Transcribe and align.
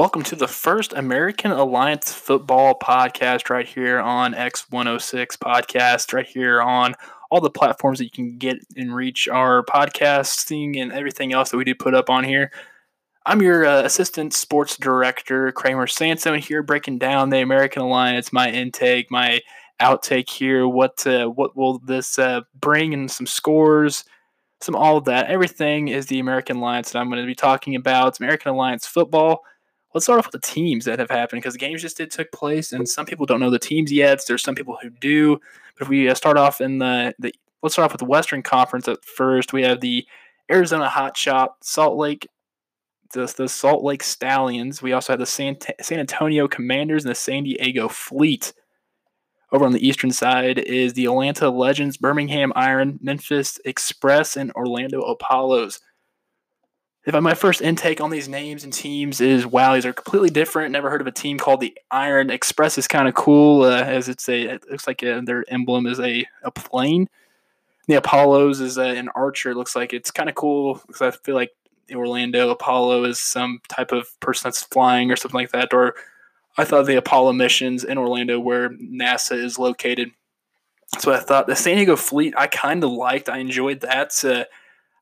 Welcome 0.00 0.22
to 0.22 0.34
the 0.34 0.48
first 0.48 0.94
American 0.94 1.50
Alliance 1.50 2.10
football 2.10 2.74
podcast 2.74 3.50
right 3.50 3.68
here 3.68 4.00
on 4.00 4.32
X106 4.32 5.36
podcast, 5.36 6.14
right 6.14 6.26
here 6.26 6.62
on 6.62 6.94
all 7.30 7.42
the 7.42 7.50
platforms 7.50 7.98
that 7.98 8.04
you 8.04 8.10
can 8.10 8.38
get 8.38 8.56
and 8.78 8.94
reach 8.94 9.28
our 9.28 9.62
podcasting 9.62 10.80
and 10.80 10.90
everything 10.90 11.34
else 11.34 11.50
that 11.50 11.58
we 11.58 11.64
do 11.64 11.74
put 11.74 11.94
up 11.94 12.08
on 12.08 12.24
here. 12.24 12.50
I'm 13.26 13.42
your 13.42 13.66
uh, 13.66 13.82
assistant 13.82 14.32
sports 14.32 14.78
director, 14.78 15.52
Kramer 15.52 15.86
Sansone, 15.86 16.38
here 16.38 16.62
breaking 16.62 16.96
down 16.96 17.28
the 17.28 17.42
American 17.42 17.82
Alliance, 17.82 18.32
my 18.32 18.50
intake, 18.50 19.10
my 19.10 19.42
outtake 19.82 20.30
here. 20.30 20.66
What 20.66 21.06
uh, 21.06 21.26
what 21.26 21.54
will 21.54 21.78
this 21.80 22.18
uh, 22.18 22.40
bring, 22.58 22.94
and 22.94 23.10
some 23.10 23.26
scores, 23.26 24.06
some 24.62 24.74
all 24.74 24.96
of 24.96 25.04
that. 25.04 25.26
Everything 25.26 25.88
is 25.88 26.06
the 26.06 26.20
American 26.20 26.56
Alliance 26.56 26.90
that 26.90 27.00
I'm 27.00 27.10
going 27.10 27.20
to 27.20 27.26
be 27.26 27.34
talking 27.34 27.74
about. 27.74 28.08
It's 28.08 28.20
American 28.20 28.52
Alliance 28.52 28.86
football 28.86 29.44
let's 29.94 30.04
start 30.04 30.18
off 30.18 30.26
with 30.26 30.40
the 30.40 30.46
teams 30.46 30.84
that 30.84 30.98
have 30.98 31.10
happened 31.10 31.42
because 31.42 31.56
games 31.56 31.82
just 31.82 31.96
did 31.96 32.10
took 32.10 32.30
place, 32.32 32.72
and 32.72 32.88
some 32.88 33.06
people 33.06 33.26
don't 33.26 33.40
know 33.40 33.50
the 33.50 33.58
teams 33.58 33.92
yet. 33.92 34.22
There's 34.26 34.42
some 34.42 34.54
people 34.54 34.78
who 34.80 34.90
do. 34.90 35.40
But 35.78 35.82
if 35.82 35.88
we 35.88 36.08
uh, 36.08 36.14
start 36.14 36.36
off 36.36 36.60
in 36.60 36.78
the, 36.78 37.14
the 37.18 37.34
let's 37.62 37.74
start 37.74 37.86
off 37.86 37.92
with 37.92 38.00
the 38.00 38.06
Western 38.06 38.42
Conference 38.42 38.88
at 38.88 39.04
first. 39.04 39.52
We 39.52 39.62
have 39.62 39.80
the 39.80 40.06
Arizona 40.50 40.88
Hot 40.88 41.16
Shot, 41.16 41.56
Salt 41.62 41.96
Lake, 41.96 42.28
the, 43.12 43.32
the 43.36 43.48
Salt 43.48 43.82
Lake 43.82 44.02
Stallions. 44.02 44.82
We 44.82 44.92
also 44.92 45.12
have 45.12 45.20
the 45.20 45.26
San, 45.26 45.56
San 45.80 45.98
Antonio 45.98 46.48
Commanders 46.48 47.04
and 47.04 47.10
the 47.10 47.16
San 47.16 47.44
Diego 47.44 47.88
Fleet. 47.88 48.52
Over 49.52 49.64
on 49.64 49.72
the 49.72 49.86
eastern 49.86 50.12
side 50.12 50.58
is 50.58 50.92
the 50.92 51.06
Atlanta 51.06 51.50
Legends, 51.50 51.96
Birmingham 51.96 52.52
Iron, 52.54 53.00
Memphis 53.02 53.58
Express, 53.64 54.36
and 54.36 54.52
Orlando 54.52 55.00
Apollos 55.02 55.80
if 57.06 57.14
my 57.14 57.34
first 57.34 57.62
intake 57.62 58.00
on 58.00 58.10
these 58.10 58.28
names 58.28 58.62
and 58.62 58.72
teams 58.72 59.20
is 59.20 59.46
wow, 59.46 59.74
these 59.74 59.86
are 59.86 59.92
completely 59.92 60.28
different. 60.28 60.72
Never 60.72 60.90
heard 60.90 61.00
of 61.00 61.06
a 61.06 61.12
team 61.12 61.38
called 61.38 61.60
the 61.60 61.76
Iron 61.90 62.30
Express. 62.30 62.76
is 62.76 62.86
kind 62.86 63.08
of 63.08 63.14
cool 63.14 63.62
uh, 63.62 63.82
as 63.82 64.08
it's 64.08 64.28
a 64.28 64.42
it 64.42 64.70
looks 64.70 64.86
like 64.86 65.02
a, 65.02 65.18
uh, 65.18 65.20
their 65.24 65.44
emblem 65.48 65.86
is 65.86 65.98
a 65.98 66.26
a 66.42 66.50
plane. 66.50 67.08
The 67.86 67.94
Apollos 67.94 68.60
is 68.60 68.76
a, 68.76 68.84
an 68.84 69.08
archer. 69.14 69.50
It 69.50 69.56
looks 69.56 69.74
like 69.74 69.92
it's 69.92 70.10
kind 70.10 70.28
of 70.28 70.34
cool 70.34 70.80
because 70.86 71.00
I 71.00 71.10
feel 71.10 71.34
like 71.34 71.50
Orlando 71.92 72.50
Apollo 72.50 73.04
is 73.04 73.18
some 73.18 73.60
type 73.68 73.92
of 73.92 74.08
person 74.20 74.48
that's 74.48 74.62
flying 74.62 75.10
or 75.10 75.16
something 75.16 75.40
like 75.40 75.52
that. 75.52 75.72
Or 75.72 75.94
I 76.58 76.64
thought 76.64 76.86
the 76.86 76.96
Apollo 76.96 77.32
missions 77.32 77.82
in 77.82 77.96
Orlando 77.96 78.38
where 78.38 78.70
NASA 78.70 79.42
is 79.42 79.58
located. 79.58 80.10
So 80.98 81.12
I 81.12 81.20
thought 81.20 81.46
the 81.46 81.56
San 81.56 81.76
Diego 81.76 81.96
Fleet 81.96 82.34
I 82.36 82.46
kind 82.46 82.84
of 82.84 82.90
liked. 82.90 83.28
I 83.30 83.38
enjoyed 83.38 83.80
that. 83.80 84.22
Uh, 84.22 84.44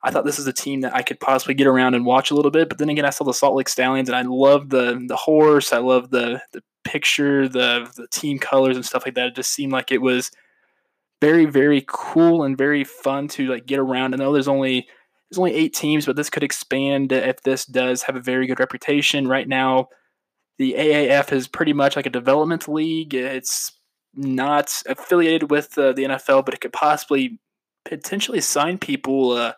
I 0.03 0.11
thought 0.11 0.25
this 0.25 0.39
is 0.39 0.47
a 0.47 0.53
team 0.53 0.83
that 0.83 0.95
I 0.95 1.03
could 1.03 1.19
possibly 1.19 1.55
get 1.55 1.67
around 1.67 1.95
and 1.95 2.07
watch 2.07 2.31
a 2.31 2.35
little 2.35 2.51
bit. 2.51 2.69
But 2.69 2.79
then 2.79 2.89
again, 2.89 3.05
I 3.05 3.11
saw 3.11 3.25
the 3.25 3.33
Salt 3.33 3.57
Lake 3.57 3.69
Stallions, 3.69 4.09
and 4.09 4.17
I 4.17 4.23
love 4.23 4.71
the 4.71 5.05
the 5.07 5.17
horse. 5.17 5.73
I 5.73 5.79
love 5.79 6.11
the 6.11 6.41
the 6.53 6.63
picture, 6.85 7.49
the 7.49 7.91
the 7.97 8.07
team 8.09 8.39
colors 8.39 8.77
and 8.77 8.87
stuff 8.87 9.05
like 9.05 9.15
that. 9.15 9.29
It 9.29 9.37
just 9.37 9.53
seemed 9.53 9.73
like 9.73 9.91
it 9.91 10.03
was 10.03 10.31
very 11.21 11.47
very 11.47 11.85
cool 11.89 12.45
and 12.45 12.57
very 12.57 12.85
fun 12.85 13.29
to 13.29 13.47
like 13.49 13.67
get 13.67 13.79
around. 13.79 14.15
I 14.15 14.19
know 14.19 14.33
there's 14.33 14.49
only 14.49 14.87
there's 15.31 15.39
only 15.39 15.55
eight 15.55 15.75
teams, 15.75 16.07
but 16.07 16.17
this 16.17 16.31
could 16.31 16.45
expand 16.45 17.13
if 17.13 17.43
this 17.43 17.67
does 17.67 18.05
have 18.05 18.17
a 18.17 18.21
very 18.21 18.47
good 18.47 18.61
reputation. 18.61 19.27
Right 19.29 19.49
now, 19.49 19.89
the 20.59 20.75
AAF 20.79 21.33
is 21.33 21.49
pretty 21.49 21.73
much 21.73 21.97
like 21.97 22.07
a 22.07 22.11
development 22.11 22.69
league. 22.69 23.15
It's 23.15 23.73
not 24.15 24.83
affiliated 24.87 25.51
with 25.51 25.77
uh, 25.77 25.93
the 25.93 26.05
NFL, 26.05 26.45
but 26.45 26.55
it 26.55 26.61
could 26.61 26.73
possibly 26.73 27.39
potentially 27.85 28.41
sign 28.41 28.79
people. 28.79 29.33
Uh, 29.33 29.53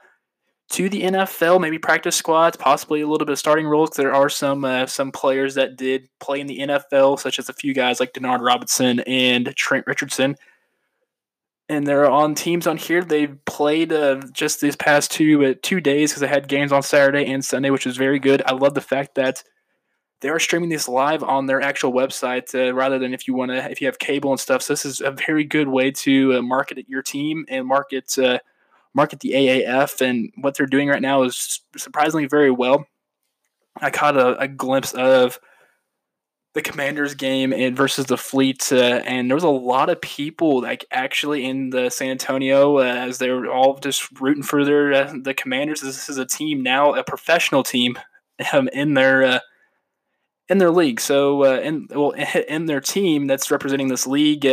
to 0.71 0.89
the 0.89 1.03
NFL, 1.03 1.61
maybe 1.61 1.79
practice 1.79 2.15
squads, 2.15 2.57
possibly 2.57 3.01
a 3.01 3.07
little 3.07 3.27
bit 3.27 3.33
of 3.33 3.39
starting 3.39 3.67
roles. 3.67 3.91
There 3.91 4.15
are 4.15 4.29
some 4.29 4.65
uh, 4.65 4.87
some 4.87 5.11
players 5.11 5.55
that 5.57 5.77
did 5.77 6.09
play 6.21 6.41
in 6.41 6.47
the 6.47 6.59
NFL, 6.59 7.19
such 7.19 7.39
as 7.39 7.49
a 7.49 7.53
few 7.53 7.75
guys 7.75 7.99
like 7.99 8.13
Denard 8.13 8.41
Robinson 8.41 9.01
and 9.01 9.55
Trent 9.57 9.87
Richardson. 9.87 10.37
And 11.69 11.87
they're 11.87 12.11
on 12.11 12.35
teams 12.35 12.67
on 12.67 12.77
here. 12.77 13.03
They've 13.03 13.37
played 13.45 13.93
uh, 13.93 14.23
just 14.33 14.61
these 14.61 14.77
past 14.77 15.11
two 15.11 15.45
uh, 15.45 15.55
two 15.61 15.81
days 15.81 16.13
because 16.13 16.21
they 16.21 16.29
had 16.29 16.49
games 16.49 16.73
on 16.73 16.83
Saturday 16.83 17.27
and 17.27 17.45
Sunday, 17.45 17.71
which 17.71 17.87
was 17.87 17.97
very 17.97 18.21
good. 18.21 18.43
I 18.47 18.53
love 18.53 18.75
the 18.75 18.81
fact 18.81 19.17
that 19.17 19.43
they 20.21 20.29
are 20.29 20.39
streaming 20.39 20.69
this 20.69 20.89
live 20.89 21.25
on 21.25 21.47
their 21.47 21.61
actual 21.61 21.93
website 21.93 22.55
uh, 22.55 22.73
rather 22.75 22.99
than 22.99 23.13
if 23.13 23.27
you 23.27 23.35
want 23.35 23.51
to 23.51 23.71
if 23.71 23.81
you 23.81 23.89
have 23.89 23.99
cable 23.99 24.31
and 24.31 24.39
stuff. 24.39 24.63
So 24.63 24.73
this 24.73 24.85
is 24.85 25.01
a 25.01 25.11
very 25.11 25.43
good 25.43 25.69
way 25.69 25.91
to 25.91 26.35
uh, 26.35 26.43
market 26.43 26.79
your 26.89 27.03
team 27.03 27.45
and 27.49 27.67
market 27.67 28.17
uh, 28.19 28.39
market 28.95 29.21
the 29.21 29.33
AAF, 29.33 30.01
and 30.01 30.33
what 30.41 30.57
they're 30.57 30.67
doing 30.67 30.89
right 30.89 31.03
now 31.03 31.23
is 31.23 31.61
surprisingly 31.77 32.27
very 32.27 32.51
well. 32.51 32.87
I 33.81 33.91
caught 33.91 34.17
a, 34.17 34.37
a 34.39 34.49
glimpse 34.49 34.93
of 34.93 35.39
the 36.55 36.63
Commanders 36.63 37.15
game 37.15 37.53
and 37.53 37.77
versus 37.77 38.07
the 38.07 38.17
Fleet, 38.19 38.73
uh, 38.73 39.03
and 39.05 39.31
there 39.31 39.37
was 39.37 39.45
a 39.45 39.49
lot 39.49 39.89
of 39.89 40.01
people 40.01 40.63
like 40.63 40.85
actually 40.91 41.45
in 41.45 41.71
the 41.71 41.91
San 41.91 42.11
Antonio 42.11 42.79
uh, 42.79 42.83
as 42.83 43.19
they 43.19 43.31
were 43.31 43.49
all 43.49 43.79
just 43.79 44.09
rooting 44.21 44.43
for 44.43 44.65
their 44.65 44.93
uh, 44.93 45.15
the 45.23 45.35
Commanders. 45.35 45.81
This 45.81 46.09
is 46.09 46.19
a 46.19 46.27
team 46.27 46.63
now, 46.63 46.95
a 46.95 47.05
professional 47.05 47.63
team, 47.63 47.97
um, 48.53 48.69
in 48.73 48.95
their 48.95 49.23
uh, 49.23 49.39
in 50.49 50.59
their 50.59 50.73
league. 50.73 51.01
So 51.01 51.45
uh, 51.45 51.61
in 51.61 51.87
well 51.91 52.11
in 52.49 52.67
their 52.67 52.81
team 52.81 53.29
that's 53.29 53.51
representing 53.51 53.89
this 53.89 54.07
league. 54.07 54.47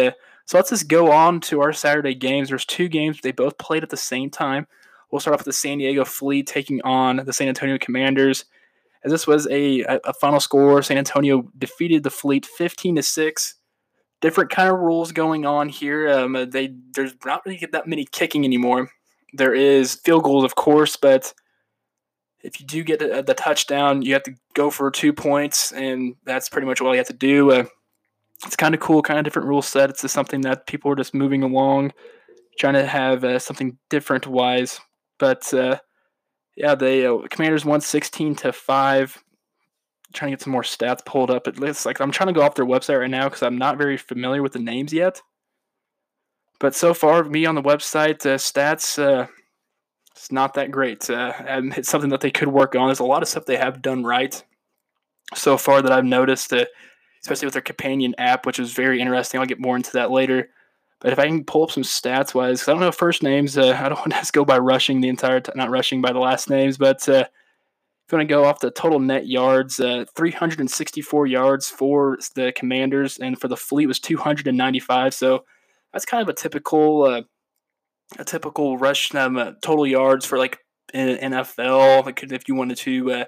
Uh, 0.48 0.52
so 0.52 0.58
let's 0.58 0.70
just 0.70 0.88
go 0.88 1.12
on 1.12 1.40
to 1.42 1.62
our 1.62 1.74
Saturday 1.74 2.16
games. 2.16 2.50
There's 2.50 2.66
two 2.66 2.88
games 2.88 3.20
they 3.22 3.32
both 3.32 3.58
played 3.58 3.84
at 3.84 3.90
the 3.90 3.98
same 3.98 4.30
time. 4.30 4.68
We'll 5.12 5.20
start 5.20 5.36
off 5.36 5.40
with 5.42 5.46
the 5.46 5.54
San 5.54 5.78
Diego 5.78 6.06
Fleet 6.06 6.48
taking 6.48 6.82
on 6.84 7.18
the 7.18 7.34
San 7.34 7.48
Antonio 7.48 7.78
Commanders. 7.78 8.46
As 9.04 9.12
this 9.12 9.28
was 9.28 9.48
a, 9.48 9.82
a 9.82 10.14
final 10.14 10.40
score, 10.40 10.82
San 10.82 10.98
Antonio 10.98 11.50
defeated 11.58 12.04
the 12.04 12.10
Fleet 12.10 12.46
15 12.46 12.96
to 12.98 13.04
six. 13.04 13.56
Different 14.20 14.50
kind 14.50 14.70
of 14.70 14.80
rules 14.80 15.12
going 15.12 15.46
on 15.46 15.70
here. 15.70 16.10
Um, 16.10 16.50
they 16.50 16.74
there's 16.94 17.14
not 17.24 17.46
really 17.46 17.64
that 17.72 17.88
many 17.88 18.06
kicking 18.06 18.44
anymore. 18.44 18.90
There 19.34 19.54
is 19.54 19.96
field 19.96 20.24
goals, 20.24 20.44
of 20.44 20.56
course, 20.56 20.96
but 20.96 21.34
if 22.42 22.60
you 22.60 22.66
do 22.66 22.84
get 22.84 23.00
the, 23.00 23.22
the 23.22 23.36
touchdown, 23.36 24.02
you 24.02 24.14
have 24.14 24.24
to 24.24 24.34
go 24.56 24.72
for 24.72 24.90
two 24.90 25.14
points, 25.14 25.72
and 25.72 26.16
that's 26.26 26.50
pretty 26.50 26.66
much 26.66 26.82
all 26.82 26.94
you 26.94 26.98
have 26.98 27.08
to 27.08 27.14
do. 27.14 27.52
Uh, 27.52 27.66
it's 28.46 28.56
kind 28.56 28.76
of 28.76 28.82
cool, 28.82 29.02
kind 29.02 29.20
of 29.20 29.26
different 29.26 29.48
rule 29.48 29.62
set. 29.62 29.90
It's 29.90 30.02
just 30.02 30.14
something 30.14 30.42
that 30.42 30.68
people 30.68 30.92
are 30.92 30.96
just 30.96 31.14
moving 31.14 31.44
along, 31.44 31.94
trying 32.60 32.76
to 32.76 32.86
have 32.86 33.24
uh, 33.24 33.40
something 33.40 33.78
different 33.90 34.28
wise. 34.28 34.80
But 35.18 35.52
uh, 35.54 35.80
yeah, 36.56 36.76
the 36.76 37.14
uh, 37.14 37.28
Commanders 37.30 37.66
won 37.66 37.82
16 37.82 38.36
to 38.36 38.54
5. 38.54 39.24
trying 40.14 40.32
to 40.32 40.38
get 40.38 40.44
some 40.44 40.54
more 40.54 40.62
stats 40.62 41.04
pulled 41.06 41.32
up. 41.32 41.48
It 41.48 41.60
looks 41.60 41.86
like 41.86 42.00
I'm 42.00 42.12
trying 42.12 42.28
to 42.28 42.34
go 42.34 42.42
off 42.42 42.56
their 42.56 42.66
website 42.66 43.00
right 43.00 43.10
now 43.10 43.26
because 43.26 43.44
I'm 43.44 43.58
not 43.58 43.78
very 43.78 43.98
familiar 43.98 44.44
with 44.44 44.54
the 44.54 44.60
names 44.60 44.94
yet. 44.94 45.22
But 46.60 46.76
so 46.76 46.94
far, 46.94 47.24
me 47.24 47.46
on 47.46 47.56
the 47.56 47.62
website, 47.62 48.26
uh, 48.26 48.38
stats, 48.38 48.98
uh, 48.98 49.28
it's 50.16 50.32
not 50.32 50.56
that 50.56 50.72
great. 50.72 51.10
Uh, 51.10 51.34
it's 51.78 51.90
something 51.90 52.10
that 52.10 52.22
they 52.22 52.32
could 52.32 52.48
work 52.48 52.76
on. 52.76 52.88
There's 52.88 53.00
a 53.00 53.06
lot 53.06 53.22
of 53.22 53.30
stuff 53.30 53.46
they 53.46 53.58
have 53.58 53.82
done 53.82 54.04
right 54.04 54.44
so 55.36 55.58
far 55.58 55.82
that 55.82 55.92
I've 55.92 56.06
noticed. 56.06 56.54
Especially 57.22 57.46
with 57.46 57.54
their 57.54 57.62
companion 57.62 58.16
app, 58.18 58.46
which 58.46 58.60
is 58.60 58.74
very 58.74 59.02
interesting. 59.02 59.40
I'll 59.40 59.46
get 59.46 59.60
more 59.60 59.76
into 59.76 59.92
that 59.94 60.12
later. 60.12 60.50
But 61.00 61.14
if 61.14 61.20
I 61.20 61.28
can 61.28 61.44
pull 61.44 61.64
up 61.64 61.72
some 61.72 61.84
stats 61.84 62.34
wise, 62.34 62.68
I 62.68 62.72
don't 62.72 62.82
know 62.82 62.92
first 62.92 63.22
names. 63.22 63.58
Uh, 63.58 63.78
I 63.80 63.90
don't 63.90 64.00
want 64.00 64.14
to 64.14 64.32
go 64.32 64.46
by 64.46 64.58
rushing 64.58 65.02
the 65.02 65.10
entire, 65.10 65.40
t- 65.40 65.52
not 65.56 65.70
rushing 65.70 66.02
by 66.02 66.12
the 66.12 66.20
last 66.20 66.50
names, 66.50 66.78
but 66.78 67.08
uh, 67.08 67.26
if 68.08 68.14
you 68.14 68.18
want 68.18 68.30
to 68.30 68.34
go 68.34 68.46
off 68.46 68.60
the 68.60 68.72
total 68.72 69.00
net 69.00 69.28
yards, 69.28 69.80
uh, 69.80 70.06
364 70.16 71.28
yards 71.28 71.70
for 71.70 72.18
the 72.36 72.54
Commanders, 72.56 73.18
and 73.18 73.40
for 73.40 73.50
the 73.50 73.58
Fleet 73.58 73.86
was 73.86 74.00
295. 74.00 75.14
So 75.14 75.44
that's 75.92 76.06
kind 76.06 76.24
of 76.24 76.30
a 76.30 76.34
typical, 76.34 77.04
uh, 77.04 77.22
a 78.18 78.24
typical 78.24 78.78
rush 78.78 79.14
um, 79.14 79.58
total 79.62 79.86
yards 79.86 80.26
for 80.26 80.38
like 80.38 80.60
NFL. 80.94 82.32
if 82.32 82.48
you 82.48 82.56
wanted 82.56 82.78
to 82.78 83.12
uh, 83.12 83.26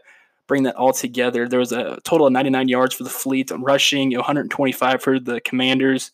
bring 0.49 0.63
that 0.63 0.75
all 0.75 0.91
together. 0.91 1.47
There 1.47 1.59
was 1.59 1.71
a 1.71 1.99
total 2.03 2.27
of 2.27 2.33
99 2.33 2.67
yards 2.67 2.95
for 2.95 3.03
the 3.05 3.09
fleet, 3.09 3.51
rushing 3.55 4.13
125 4.13 5.01
for 5.01 5.19
the 5.19 5.39
commanders. 5.39 6.11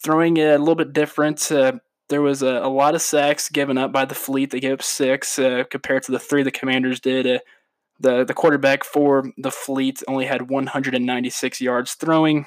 Throwing 0.00 0.38
a 0.38 0.58
little 0.58 0.76
bit 0.76 0.92
different. 0.92 1.50
Uh, 1.50 1.80
there 2.08 2.22
was 2.22 2.42
a, 2.42 2.60
a, 2.62 2.68
lot 2.68 2.94
of 2.94 3.02
sacks 3.02 3.48
given 3.48 3.76
up 3.76 3.90
by 3.90 4.04
the 4.04 4.14
fleet. 4.14 4.50
They 4.50 4.60
gave 4.60 4.74
up 4.74 4.82
six 4.82 5.38
uh, 5.38 5.64
compared 5.68 6.04
to 6.04 6.12
the 6.12 6.18
three 6.20 6.42
the 6.42 6.52
commanders 6.52 7.00
did. 7.00 7.26
Uh, 7.26 7.38
the, 7.98 8.24
the 8.24 8.34
quarterback 8.34 8.84
for 8.84 9.32
the 9.36 9.50
fleet 9.50 10.02
only 10.06 10.26
had 10.26 10.50
196 10.50 11.60
yards 11.60 11.94
throwing. 11.94 12.46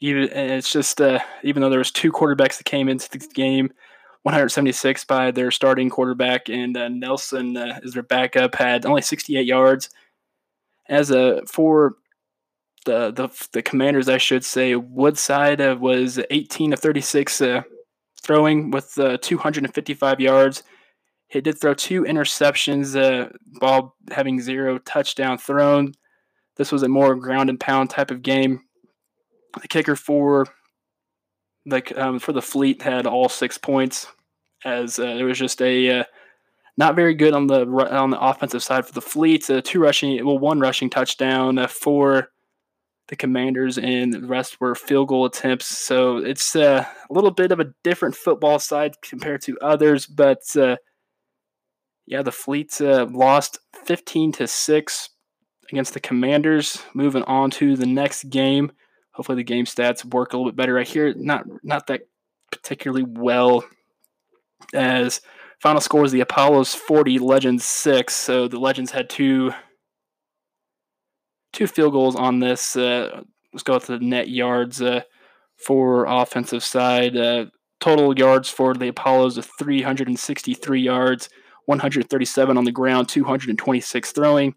Even 0.00 0.22
it's 0.32 0.72
just 0.72 1.00
uh, 1.00 1.18
even 1.42 1.60
though 1.60 1.68
there 1.68 1.78
was 1.78 1.90
two 1.90 2.10
quarterbacks 2.10 2.56
that 2.56 2.64
came 2.64 2.88
into 2.88 3.10
the 3.10 3.18
game, 3.34 3.70
176 4.22 5.04
by 5.04 5.30
their 5.30 5.50
starting 5.50 5.88
quarterback, 5.88 6.48
and 6.48 6.76
uh, 6.76 6.88
Nelson 6.88 7.56
uh, 7.56 7.80
is 7.82 7.94
their 7.94 8.02
backup. 8.02 8.54
Had 8.54 8.84
only 8.84 9.02
68 9.02 9.46
yards. 9.46 9.88
As 10.88 11.10
a 11.10 11.40
for 11.46 11.94
the 12.84 13.10
the 13.10 13.28
the 13.52 13.62
Commanders, 13.62 14.08
I 14.08 14.18
should 14.18 14.44
say, 14.44 14.74
Woodside 14.74 15.60
uh, 15.60 15.76
was 15.80 16.20
18 16.30 16.72
of 16.72 16.80
36 16.80 17.40
uh, 17.40 17.62
throwing 18.22 18.70
with 18.70 18.98
uh, 18.98 19.16
255 19.20 20.20
yards. 20.20 20.62
He 21.28 21.40
did 21.40 21.60
throw 21.60 21.74
two 21.74 22.02
interceptions, 22.02 23.00
uh, 23.00 23.30
ball 23.60 23.96
having 24.10 24.40
zero 24.40 24.78
touchdown 24.78 25.38
thrown. 25.38 25.94
This 26.56 26.72
was 26.72 26.82
a 26.82 26.88
more 26.88 27.14
ground 27.14 27.48
and 27.48 27.58
pound 27.58 27.88
type 27.88 28.10
of 28.10 28.22
game. 28.22 28.60
The 29.60 29.68
kicker 29.68 29.96
for 29.96 30.46
like 31.66 31.96
um, 31.96 32.18
for 32.18 32.32
the 32.32 32.42
Fleet 32.42 32.82
had 32.82 33.06
all 33.06 33.28
six 33.28 33.58
points, 33.58 34.06
as 34.64 34.98
uh, 34.98 35.04
it 35.04 35.22
was 35.22 35.38
just 35.38 35.60
a 35.62 36.00
uh, 36.00 36.04
not 36.76 36.96
very 36.96 37.14
good 37.14 37.34
on 37.34 37.46
the 37.46 37.66
on 37.66 38.10
the 38.10 38.20
offensive 38.20 38.62
side 38.62 38.86
for 38.86 38.92
the 38.92 39.00
Fleet. 39.00 39.48
Uh, 39.48 39.60
two 39.62 39.80
rushing, 39.80 40.24
well, 40.24 40.38
one 40.38 40.60
rushing 40.60 40.90
touchdown 40.90 41.58
uh, 41.58 41.66
for 41.66 42.30
the 43.08 43.16
Commanders, 43.16 43.76
and 43.76 44.12
the 44.12 44.26
rest 44.26 44.60
were 44.60 44.74
field 44.74 45.08
goal 45.08 45.26
attempts. 45.26 45.66
So 45.66 46.18
it's 46.18 46.54
uh, 46.56 46.86
a 47.08 47.12
little 47.12 47.32
bit 47.32 47.52
of 47.52 47.60
a 47.60 47.72
different 47.84 48.14
football 48.14 48.58
side 48.58 48.94
compared 49.02 49.42
to 49.42 49.58
others, 49.60 50.06
but 50.06 50.42
uh, 50.56 50.76
yeah, 52.06 52.22
the 52.22 52.32
Fleet 52.32 52.80
uh, 52.80 53.06
lost 53.10 53.58
15 53.84 54.32
to 54.32 54.46
six 54.46 55.10
against 55.70 55.94
the 55.94 56.00
Commanders. 56.00 56.82
Moving 56.94 57.22
on 57.24 57.50
to 57.52 57.76
the 57.76 57.86
next 57.86 58.30
game. 58.30 58.72
Hopefully, 59.12 59.36
the 59.36 59.44
game 59.44 59.64
stats 59.64 60.04
work 60.04 60.32
a 60.32 60.36
little 60.36 60.50
bit 60.50 60.56
better. 60.56 60.78
I 60.78 60.84
hear 60.84 61.14
not 61.14 61.44
not 61.62 61.86
that 61.88 62.02
particularly 62.50 63.04
well 63.06 63.64
as 64.74 65.20
final 65.60 65.80
score 65.80 66.04
is 66.04 66.12
the 66.12 66.20
Apollos 66.20 66.74
40, 66.74 67.18
Legends 67.18 67.64
6. 67.64 68.14
So 68.14 68.48
the 68.48 68.58
Legends 68.58 68.90
had 68.90 69.08
two 69.08 69.52
two 71.52 71.66
field 71.66 71.92
goals 71.92 72.16
on 72.16 72.40
this. 72.40 72.76
Uh, 72.76 73.22
let's 73.52 73.62
go 73.62 73.74
with 73.74 73.86
the 73.86 73.98
net 73.98 74.28
yards 74.28 74.80
uh, 74.80 75.02
for 75.56 76.06
offensive 76.06 76.62
side. 76.62 77.16
Uh, 77.16 77.46
total 77.80 78.16
yards 78.16 78.48
for 78.48 78.74
the 78.74 78.88
Apollos 78.88 79.38
of 79.38 79.48
363 79.58 80.80
yards, 80.80 81.28
137 81.66 82.56
on 82.56 82.64
the 82.64 82.72
ground, 82.72 83.08
226 83.08 84.12
throwing. 84.12 84.54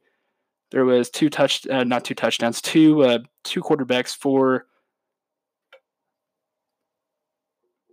There 0.73 0.85
was 0.85 1.11
two 1.11 1.29
touch, 1.29 1.67
uh, 1.67 1.83
not 1.83 2.03
two 2.03 2.15
touchdowns, 2.15 2.59
two 2.59 3.03
uh, 3.03 3.19
two 3.43 3.61
quarterbacks 3.61 4.17
for 4.17 4.65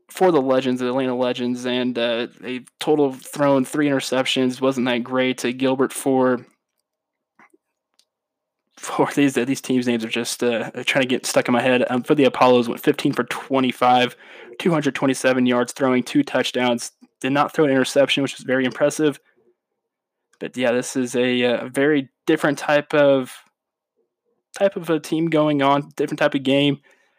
for 0.08 0.32
the 0.32 0.40
Legends, 0.40 0.80
the 0.80 0.88
Atlanta 0.88 1.14
Legends, 1.14 1.66
and 1.66 1.98
uh, 1.98 2.28
they 2.40 2.64
total 2.80 3.12
thrown 3.12 3.66
three 3.66 3.86
interceptions. 3.86 4.62
wasn't 4.62 4.86
that 4.86 5.04
great? 5.04 5.44
Uh, 5.44 5.52
Gilbert 5.52 5.92
for 5.92 6.46
for 8.78 9.10
these 9.14 9.36
uh, 9.36 9.44
these 9.44 9.60
teams' 9.60 9.86
names 9.86 10.02
are 10.02 10.08
just 10.08 10.42
uh, 10.42 10.70
trying 10.86 11.02
to 11.02 11.08
get 11.08 11.26
stuck 11.26 11.48
in 11.48 11.52
my 11.52 11.60
head. 11.60 11.84
Um, 11.90 12.02
for 12.02 12.14
the 12.14 12.24
Apollos, 12.24 12.66
went 12.66 12.80
15 12.80 13.12
for 13.12 13.24
25, 13.24 14.16
227 14.58 15.44
yards, 15.44 15.72
throwing 15.74 16.02
two 16.02 16.22
touchdowns. 16.22 16.92
Did 17.20 17.32
not 17.32 17.52
throw 17.52 17.66
an 17.66 17.72
interception, 17.72 18.22
which 18.22 18.38
was 18.38 18.46
very 18.46 18.64
impressive. 18.64 19.20
But 20.38 20.56
yeah, 20.56 20.72
this 20.72 20.96
is 20.96 21.14
a, 21.14 21.42
a 21.42 21.58
uh, 21.58 21.68
very 21.68 22.08
different 22.30 22.58
type 22.58 22.94
of 22.94 23.42
type 24.56 24.76
of 24.76 24.88
a 24.88 25.00
team 25.00 25.30
going 25.30 25.62
on, 25.62 25.90
different 25.96 26.20
type 26.20 26.36
of 26.36 26.44
game. 26.44 26.78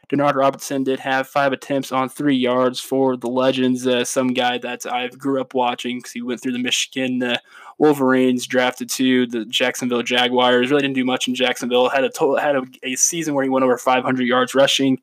Denard 0.10 0.36
Robinson 0.36 0.86
did 0.86 1.02
have 1.02 1.28
five 1.28 1.52
attempts 1.52 1.92
on 1.92 2.08
three 2.08 2.36
yards 2.36 2.80
for 2.80 3.18
the 3.18 3.28
Legends. 3.28 3.86
Uh, 3.86 4.06
some 4.06 4.30
guy 4.30 4.58
that 4.60 4.86
I 4.86 5.10
grew 5.10 5.42
up 5.42 5.54
watching 5.54 5.98
because 5.98 6.14
he 6.14 6.22
went 6.22 6.42
through 6.42 6.54
the 6.54 6.60
Michigan 6.60 7.22
uh, 7.22 7.38
Wolverines, 7.78 8.48
drafted 8.48 8.90
to 8.92 9.28
the 9.28 9.44
Jacksonville 9.44 10.02
Jaguars. 10.02 10.70
Really 10.70 10.82
didn't 10.82 10.96
do 10.96 11.04
much 11.04 11.28
in 11.28 11.36
Jacksonville. 11.36 11.90
Had 11.90 12.06
a 12.06 12.10
total, 12.10 12.38
had 12.38 12.56
a, 12.56 12.64
a 12.84 12.96
season 12.96 13.34
where 13.34 13.44
he 13.44 13.50
went 13.50 13.66
over 13.66 13.78
500 13.78 14.26
yards 14.26 14.56
rushing. 14.56 15.02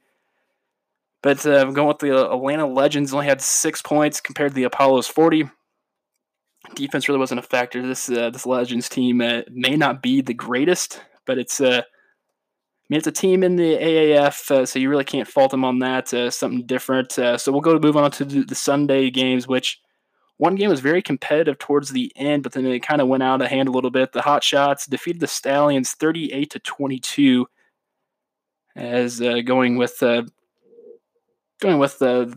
But 1.22 1.44
uh, 1.44 1.64
going 1.66 1.88
with 1.88 1.98
the 1.98 2.32
Atlanta 2.32 2.66
Legends, 2.66 3.12
only 3.12 3.26
had 3.26 3.42
six 3.42 3.82
points 3.82 4.22
compared 4.22 4.52
to 4.52 4.54
the 4.54 4.64
Apollos 4.64 5.06
40. 5.06 5.50
Defense 6.74 7.08
really 7.08 7.18
wasn't 7.18 7.40
a 7.40 7.42
factor. 7.42 7.86
This 7.86 8.10
uh, 8.10 8.30
this 8.30 8.46
Legends 8.46 8.88
team 8.88 9.20
uh, 9.20 9.42
may 9.50 9.76
not 9.76 10.02
be 10.02 10.20
the 10.20 10.34
greatest, 10.34 11.00
but 11.26 11.38
it's 11.38 11.60
uh, 11.60 11.82
I 11.82 12.86
mean, 12.88 12.98
it's 12.98 13.06
a 13.06 13.12
team 13.12 13.42
in 13.42 13.56
the 13.56 13.76
AAF, 13.76 14.50
uh, 14.50 14.66
so 14.66 14.78
you 14.78 14.88
really 14.88 15.04
can't 15.04 15.28
fault 15.28 15.50
them 15.50 15.64
on 15.64 15.80
that. 15.80 16.12
Uh, 16.14 16.30
something 16.30 16.64
different. 16.64 17.18
Uh, 17.18 17.36
so 17.36 17.52
we'll 17.52 17.60
go 17.60 17.74
to 17.74 17.80
move 17.80 17.96
on 17.96 18.10
to 18.12 18.24
the 18.24 18.54
Sunday 18.54 19.10
games, 19.10 19.46
which 19.46 19.80
one 20.38 20.54
game 20.54 20.70
was 20.70 20.80
very 20.80 21.02
competitive 21.02 21.58
towards 21.58 21.90
the 21.90 22.12
end, 22.16 22.42
but 22.42 22.52
then 22.52 22.64
it 22.64 22.80
kind 22.80 23.00
of 23.00 23.08
went 23.08 23.22
out 23.22 23.42
of 23.42 23.48
hand 23.48 23.68
a 23.68 23.72
little 23.72 23.90
bit. 23.90 24.12
The 24.12 24.22
Hot 24.22 24.42
Shots 24.42 24.86
defeated 24.86 25.20
the 25.20 25.26
Stallions 25.26 25.92
38 25.92 26.50
to 26.50 26.58
22, 26.60 27.46
as 28.76 29.20
going 29.20 29.76
with 29.76 29.98
going 31.60 31.78
with 31.78 31.98
the 31.98 32.34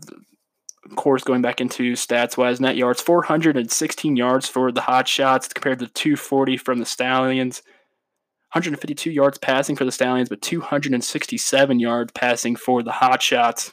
course 0.96 1.22
going 1.22 1.42
back 1.42 1.60
into 1.60 1.92
stats 1.92 2.36
wise 2.36 2.60
net 2.60 2.76
yards 2.76 3.00
416 3.00 4.16
yards 4.16 4.48
for 4.48 4.72
the 4.72 4.80
hot 4.82 5.06
shots 5.06 5.48
compared 5.48 5.78
to 5.78 5.86
240 5.86 6.56
from 6.56 6.78
the 6.78 6.84
stallions 6.84 7.62
152 8.52 9.10
yards 9.10 9.38
passing 9.38 9.76
for 9.76 9.86
the 9.86 9.92
Stallions, 9.92 10.28
but 10.28 10.42
267 10.42 11.80
yards 11.80 12.12
passing 12.12 12.54
for 12.54 12.82
the 12.82 12.92
Hot 12.92 13.22
Shots. 13.22 13.72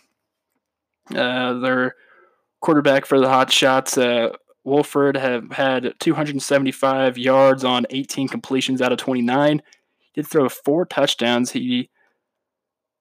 Uh, 1.13 1.59
their 1.59 1.95
quarterback 2.61 3.05
for 3.05 3.19
the 3.19 3.27
Hot 3.27 3.51
Shots, 3.51 3.97
uh, 3.97 4.29
Wolford, 4.63 5.17
have 5.17 5.51
had 5.51 5.95
275 5.99 7.17
yards 7.17 7.65
on 7.65 7.87
18 7.89 8.29
completions 8.29 8.81
out 8.81 8.93
of 8.93 8.99
29. 8.99 9.61
He 9.97 10.21
did 10.21 10.29
throw 10.29 10.47
four 10.47 10.85
touchdowns. 10.85 11.51
He 11.51 11.89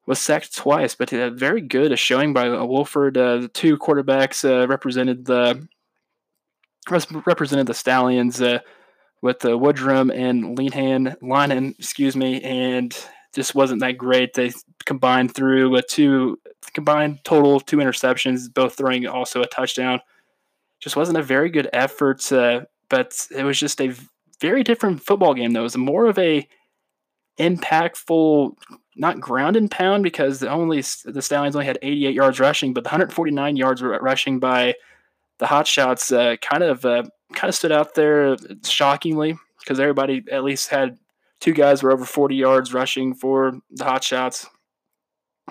was 0.09 0.19
sacked 0.19 0.57
twice, 0.57 0.95
but 0.95 1.13
uh, 1.13 1.31
very 1.31 1.61
good 1.61 1.93
a 1.93 1.97
showing 1.97 2.33
by 2.33 2.49
Wolford. 2.49 3.19
Uh, 3.19 3.39
the 3.39 3.49
two 3.49 3.77
quarterbacks 3.77 4.43
uh, 4.43 4.67
represented 4.67 5.27
the 5.27 5.69
represented 6.91 7.67
the 7.67 7.75
Stallions. 7.75 8.41
Uh, 8.43 8.61
with 9.21 9.41
the 9.41 9.59
Woodrum 9.59 10.15
and 10.15 10.57
Leanhan, 10.57 11.19
Linehan, 11.21 11.77
excuse 11.79 12.15
me, 12.15 12.41
and 12.43 12.97
just 13.35 13.55
wasn't 13.55 13.81
that 13.81 13.99
great. 13.99 14.35
They 14.35 14.53
combined 14.87 15.35
through 15.35 15.75
a 15.77 15.83
two 15.83 16.39
combined 16.73 17.25
total 17.25 17.57
of 17.57 17.67
two 17.67 17.79
interceptions, 17.79 18.53
both 18.53 18.77
throwing 18.77 19.07
also 19.07 19.43
a 19.43 19.47
touchdown. 19.47 20.01
Just 20.81 20.97
wasn't 20.97 21.19
a 21.19 21.23
very 21.23 21.51
good 21.51 21.69
effort, 21.73 22.31
uh, 22.31 22.63
but 22.89 23.27
it 23.37 23.43
was 23.43 23.59
just 23.59 23.81
a 23.81 23.93
very 24.41 24.63
different 24.63 25.03
football 25.03 25.35
game. 25.35 25.53
Though 25.53 25.61
it 25.61 25.65
was 25.65 25.77
more 25.77 26.07
of 26.07 26.19
a 26.19 26.47
impactful, 27.39 28.53
not 28.97 29.21
ground 29.21 29.57
and 29.57 29.71
pound 29.71 30.03
because 30.03 30.41
the 30.41 30.51
only 30.51 30.83
the 31.05 31.23
Stallions 31.23 31.55
only 31.55 31.67
had 31.67 31.79
88 31.83 32.15
yards 32.15 32.41
rushing, 32.41 32.75
but 32.75 32.85
the 32.85 32.89
149 32.89 33.57
yards 33.57 33.83
were 33.83 33.99
rushing 34.01 34.39
by 34.39 34.75
the 35.39 35.47
Hot 35.47 35.67
Shots 35.67 36.11
uh, 36.13 36.37
kind 36.41 36.63
of 36.63 36.85
uh, 36.85 37.05
kind 37.35 37.49
of 37.49 37.55
stood 37.55 37.73
out 37.73 37.95
there 37.95 38.37
shockingly 38.65 39.37
because 39.61 39.79
everybody 39.79 40.25
at 40.31 40.45
least 40.45 40.71
had 40.71 40.99
two 41.41 41.53
guys 41.53 41.83
were 41.83 41.93
over 41.93 42.05
40 42.05 42.35
yards 42.35 42.73
rushing 42.73 43.15
for 43.15 43.61
the 43.71 43.85
hot 43.85 44.03
shots. 44.03 44.47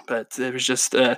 But 0.07 0.37
it 0.37 0.53
was 0.53 0.65
just 0.65 0.93
uh, 0.93 1.15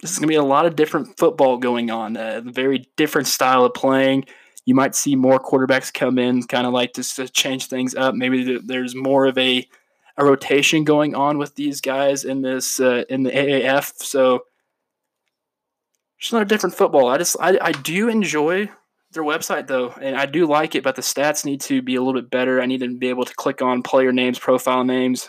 this 0.00 0.12
is 0.12 0.18
going 0.18 0.28
to 0.28 0.32
be 0.32 0.36
a 0.36 0.42
lot 0.42 0.66
of 0.66 0.76
different 0.76 1.16
football 1.16 1.58
going 1.58 1.90
on, 1.90 2.16
a 2.16 2.40
very 2.40 2.86
different 2.96 3.28
style 3.28 3.64
of 3.64 3.74
playing. 3.74 4.24
You 4.64 4.74
might 4.74 4.94
see 4.94 5.16
more 5.16 5.40
quarterbacks 5.40 5.92
come 5.92 6.18
in, 6.18 6.42
kind 6.44 6.66
of 6.66 6.72
like 6.72 6.94
just 6.94 7.16
to 7.16 7.28
change 7.28 7.66
things 7.66 7.94
up. 7.94 8.14
Maybe 8.14 8.58
there's 8.58 8.94
more 8.94 9.26
of 9.26 9.36
a 9.38 9.66
a 10.18 10.24
rotation 10.24 10.84
going 10.84 11.14
on 11.14 11.38
with 11.38 11.54
these 11.54 11.80
guys 11.80 12.24
in 12.24 12.42
this 12.42 12.80
uh, 12.80 13.04
in 13.08 13.22
the 13.22 13.30
AAF. 13.30 13.94
So 13.96 14.44
it's 16.18 16.32
not 16.32 16.42
a 16.42 16.46
different 16.46 16.76
football. 16.76 17.08
I 17.08 17.18
just 17.18 17.36
I, 17.40 17.58
I 17.60 17.72
do 17.72 18.08
enjoy 18.08 18.70
their 19.12 19.24
website 19.24 19.66
though, 19.66 19.90
and 20.00 20.16
I 20.16 20.26
do 20.26 20.46
like 20.46 20.74
it, 20.74 20.84
but 20.84 20.96
the 20.96 21.02
stats 21.02 21.44
need 21.44 21.60
to 21.62 21.82
be 21.82 21.96
a 21.96 22.02
little 22.02 22.20
bit 22.20 22.30
better. 22.30 22.60
I 22.60 22.66
need 22.66 22.80
to 22.80 22.96
be 22.96 23.08
able 23.08 23.24
to 23.24 23.34
click 23.34 23.62
on 23.62 23.82
player 23.82 24.12
names, 24.12 24.38
profile 24.38 24.84
names 24.84 25.28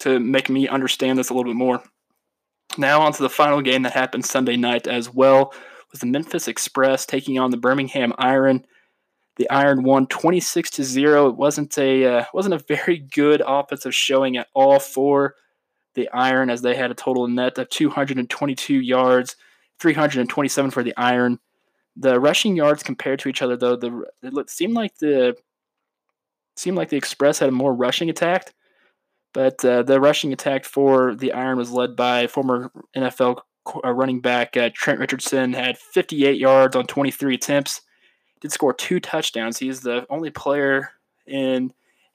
to 0.00 0.18
make 0.18 0.48
me 0.48 0.66
understand 0.68 1.18
this 1.18 1.30
a 1.30 1.34
little 1.34 1.52
bit 1.52 1.56
more. 1.56 1.82
Now 2.76 3.02
on 3.02 3.12
to 3.12 3.22
the 3.22 3.30
final 3.30 3.60
game 3.60 3.82
that 3.82 3.92
happened 3.92 4.24
Sunday 4.24 4.56
night 4.56 4.86
as 4.86 5.12
well 5.12 5.52
was 5.94 6.00
the 6.00 6.06
Memphis 6.06 6.48
Express 6.48 7.06
taking 7.06 7.38
on 7.38 7.50
the 7.50 7.56
Birmingham 7.56 8.12
Iron. 8.18 8.66
The 9.36 9.48
Iron 9.48 9.84
won 9.84 10.06
26 10.08 10.70
to 10.72 10.84
0. 10.84 11.28
It 11.28 11.36
wasn't 11.36 11.76
a 11.78 12.04
uh, 12.04 12.24
wasn't 12.34 12.54
a 12.54 12.64
very 12.68 12.98
good 12.98 13.42
offensive 13.46 13.94
showing 13.94 14.36
at 14.36 14.48
all 14.54 14.80
for 14.80 15.34
the 15.94 16.08
Iron 16.10 16.50
as 16.50 16.62
they 16.62 16.74
had 16.74 16.90
a 16.90 16.94
total 16.94 17.28
net 17.28 17.58
of 17.58 17.70
222 17.70 18.74
yards, 18.74 19.36
327 19.80 20.70
for 20.72 20.82
the 20.82 20.94
Iron. 20.96 21.38
The 21.96 22.18
rushing 22.18 22.56
yards 22.56 22.82
compared 22.82 23.20
to 23.20 23.28
each 23.28 23.40
other, 23.40 23.56
though, 23.56 23.76
the 23.76 24.04
it 24.22 24.50
seemed 24.50 24.74
like 24.74 24.96
the 24.98 25.36
seemed 26.56 26.76
like 26.76 26.88
the 26.88 26.96
Express 26.96 27.38
had 27.38 27.50
a 27.50 27.52
more 27.52 27.72
rushing 27.72 28.10
attack, 28.10 28.52
but 29.32 29.64
uh, 29.64 29.84
the 29.84 30.00
rushing 30.00 30.32
attack 30.32 30.64
for 30.64 31.14
the 31.14 31.32
Iron 31.32 31.56
was 31.56 31.70
led 31.70 31.94
by 31.94 32.26
former 32.26 32.72
NFL 32.96 33.42
running 33.84 34.20
back 34.20 34.56
uh, 34.56 34.70
Trent 34.74 35.00
Richardson. 35.00 35.52
Had 35.52 35.78
58 35.78 36.38
yards 36.38 36.76
on 36.76 36.86
23 36.86 37.34
attempts. 37.34 37.82
Did 38.40 38.52
score 38.52 38.74
two 38.74 39.00
touchdowns. 39.00 39.58
He 39.58 39.68
is 39.68 39.80
the 39.80 40.06
only 40.10 40.30
player 40.30 40.90
in 41.26 41.72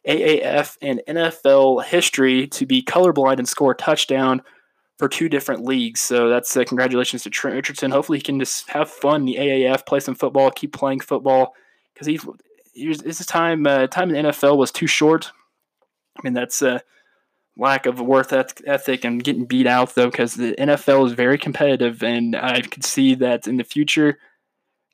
AAF 0.08 0.78
and 0.82 1.02
NFL 1.08 1.84
history 1.86 2.48
to 2.48 2.66
be 2.66 2.82
colorblind 2.82 3.40
and 3.40 3.48
score 3.48 3.72
a 3.72 3.76
touchdown 3.76 4.42
for 4.98 5.08
two 5.08 5.30
different 5.30 5.64
leagues. 5.64 6.02
So 6.02 6.30
that's 6.30 6.56
uh, 6.56 6.64
congratulations 6.66 7.24
to 7.24 7.30
Trent 7.30 7.56
Richardson. 7.56 7.92
Hopefully 7.92 8.20
he 8.20 8.24
can 8.24 8.40
just 8.40 8.70
have 8.70 8.90
fun 8.90 9.22
in 9.22 9.26
the 9.26 9.36
AAF, 9.36 9.86
play 9.86 10.00
some 10.00 10.16
football, 10.16 10.52
keep 10.52 10.74
playing 10.74 11.00
football 11.00 11.56
because 11.94 12.08
he 12.08 12.20
his 12.76 13.26
time 13.26 13.66
uh, 13.66 13.88
time 13.88 14.14
in 14.14 14.26
the 14.26 14.32
NFL 14.32 14.58
was 14.58 14.72
too 14.72 14.88
short. 14.88 15.32
I 16.18 16.22
mean, 16.24 16.34
that's 16.34 16.62
a 16.62 16.82
lack 17.60 17.86
of 17.86 18.00
worth 18.00 18.34
ethic 18.34 19.04
and 19.04 19.24
getting 19.24 19.46
beat 19.46 19.68
out 19.68 19.96
though, 19.96 20.10
because 20.10 20.36
the 20.36 20.54
NFL 20.54 21.08
is 21.08 21.14
very 21.14 21.38
competitive, 21.38 22.04
and 22.04 22.36
I 22.36 22.62
could 22.62 22.86
see 22.86 23.16
that 23.16 23.48
in 23.48 23.58
the 23.58 23.64
future 23.64 24.18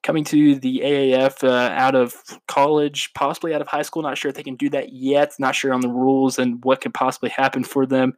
coming 0.06 0.24
to 0.24 0.56
the 0.56 0.82
AAF 0.84 1.44
uh, 1.44 1.74
out 1.74 1.96
of 1.96 2.14
college, 2.48 3.12
possibly 3.16 3.56
out 3.56 3.62
of 3.62 3.68
high 3.68 3.82
school. 3.82 4.04
Not 4.04 4.18
sure 4.18 4.30
if 4.30 4.36
they 4.36 4.44
can 4.44 4.56
do 4.56 4.70
that 4.70 4.94
yet. 4.94 5.34
Not 5.40 5.56
sure 5.56 5.74
on 5.74 5.82
the 5.82 5.90
rules 5.90 6.38
and 6.38 6.64
what 6.64 6.82
could 6.82 6.94
possibly 6.94 7.32
happen 7.32 7.64
for 7.64 7.88
them. 7.88 8.14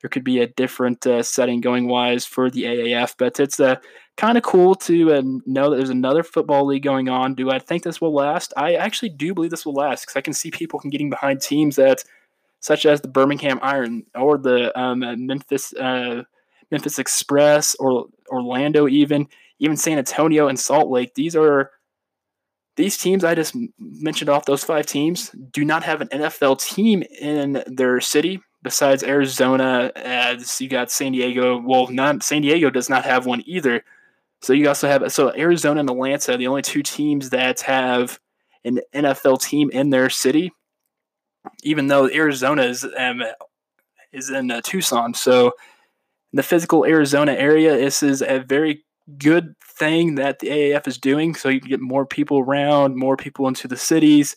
There 0.00 0.08
could 0.08 0.22
be 0.22 0.40
a 0.40 0.46
different 0.46 1.06
uh, 1.06 1.22
setting 1.22 1.60
going 1.60 1.88
wise 1.88 2.24
for 2.24 2.50
the 2.50 2.64
AAF, 2.64 3.14
but 3.18 3.40
it's 3.40 3.58
uh, 3.58 3.76
kind 4.16 4.38
of 4.38 4.44
cool 4.44 4.74
to 4.76 5.14
uh, 5.14 5.22
know 5.46 5.70
that 5.70 5.76
there's 5.76 5.90
another 5.90 6.22
football 6.22 6.66
league 6.66 6.82
going 6.82 7.08
on. 7.08 7.34
Do 7.34 7.50
I 7.50 7.58
think 7.58 7.82
this 7.82 8.00
will 8.00 8.14
last? 8.14 8.52
I 8.56 8.74
actually 8.74 9.08
do 9.08 9.34
believe 9.34 9.50
this 9.50 9.66
will 9.66 9.74
last 9.74 10.02
because 10.02 10.16
I 10.16 10.20
can 10.20 10.34
see 10.34 10.50
people 10.50 10.78
getting 10.88 11.10
behind 11.10 11.40
teams 11.40 11.76
that, 11.76 12.04
such 12.64 12.86
as 12.86 13.02
the 13.02 13.08
Birmingham 13.08 13.58
Iron 13.60 14.04
or 14.14 14.38
the 14.38 14.76
um, 14.80 15.00
Memphis 15.26 15.74
uh, 15.74 16.22
Memphis 16.70 16.98
Express 16.98 17.74
or 17.74 18.06
Orlando, 18.30 18.88
even 18.88 19.28
even 19.58 19.76
San 19.76 19.98
Antonio 19.98 20.48
and 20.48 20.58
Salt 20.58 20.88
Lake. 20.88 21.14
These 21.14 21.36
are 21.36 21.72
these 22.76 22.96
teams 22.96 23.22
I 23.22 23.34
just 23.34 23.54
mentioned 23.78 24.30
off 24.30 24.46
those 24.46 24.64
five 24.64 24.86
teams 24.86 25.28
do 25.52 25.62
not 25.62 25.82
have 25.82 26.00
an 26.00 26.08
NFL 26.08 26.58
team 26.58 27.02
in 27.20 27.62
their 27.66 28.00
city 28.00 28.40
besides 28.62 29.02
Arizona. 29.02 29.92
As 29.94 30.58
you 30.58 30.70
got 30.70 30.90
San 30.90 31.12
Diego. 31.12 31.60
Well, 31.62 31.88
not 31.88 32.22
San 32.22 32.40
Diego 32.40 32.70
does 32.70 32.88
not 32.88 33.04
have 33.04 33.26
one 33.26 33.42
either. 33.44 33.84
So 34.40 34.54
you 34.54 34.68
also 34.68 34.88
have 34.88 35.12
so 35.12 35.34
Arizona 35.36 35.80
and 35.80 35.90
Atlanta, 35.90 36.38
the 36.38 36.46
only 36.46 36.62
two 36.62 36.82
teams 36.82 37.28
that 37.28 37.60
have 37.60 38.18
an 38.64 38.80
NFL 38.94 39.42
team 39.42 39.68
in 39.70 39.90
their 39.90 40.08
city. 40.08 40.50
Even 41.62 41.88
though 41.88 42.08
Arizona 42.10 42.62
is 42.62 42.86
um, 42.96 43.22
is 44.12 44.30
in 44.30 44.50
uh, 44.50 44.60
Tucson, 44.62 45.14
so 45.14 45.48
in 46.32 46.36
the 46.36 46.42
physical 46.42 46.84
Arizona 46.84 47.32
area, 47.32 47.76
this 47.76 48.02
is 48.02 48.22
a 48.22 48.40
very 48.40 48.84
good 49.18 49.54
thing 49.60 50.14
that 50.16 50.38
the 50.38 50.48
AAF 50.48 50.88
is 50.88 50.98
doing 50.98 51.34
so 51.34 51.48
you 51.48 51.60
can 51.60 51.68
get 51.68 51.80
more 51.80 52.06
people 52.06 52.40
around, 52.40 52.96
more 52.96 53.16
people 53.16 53.46
into 53.46 53.68
the 53.68 53.76
cities. 53.76 54.36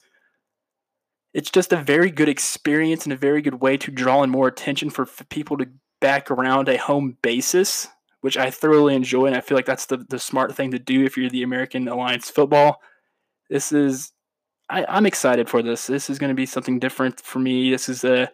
It's 1.34 1.52
just 1.52 1.74
a 1.74 1.78
very 1.78 2.10
good 2.12 2.30
experience 2.30 3.04
and 3.04 3.14
a 3.14 3.18
very 3.18 3.42
good 3.42 3.62
way 3.62 3.78
to 3.78 3.92
draw 3.92 4.24
in 4.24 4.30
more 4.30 4.48
attention 4.48 4.90
for, 4.90 5.06
for 5.06 5.24
people 5.26 5.58
to 5.58 5.68
back 6.00 6.30
around 6.32 6.70
a 6.70 6.78
home 6.78 7.18
basis, 7.22 7.88
which 8.22 8.38
I 8.38 8.52
thoroughly 8.52 8.96
enjoy. 8.96 9.26
And 9.26 9.36
I 9.36 9.42
feel 9.42 9.58
like 9.58 9.66
that's 9.66 9.86
the, 9.86 9.98
the 9.98 10.20
smart 10.20 10.56
thing 10.56 10.72
to 10.72 10.80
do 10.80 11.06
if 11.06 11.18
you're 11.18 11.30
the 11.30 11.44
American 11.44 11.88
Alliance 11.88 12.30
football. 12.30 12.82
This 13.50 13.72
is, 13.72 14.12
I, 14.70 14.86
I'm 14.88 15.06
excited 15.06 15.50
for 15.50 15.62
this. 15.62 15.88
This 15.88 16.10
is 16.10 16.20
going 16.20 16.30
to 16.30 16.36
be 16.36 16.46
something 16.46 16.80
different 16.80 17.22
for 17.22 17.40
me. 17.40 17.72
This 17.72 17.88
is 17.88 18.04
a, 18.04 18.30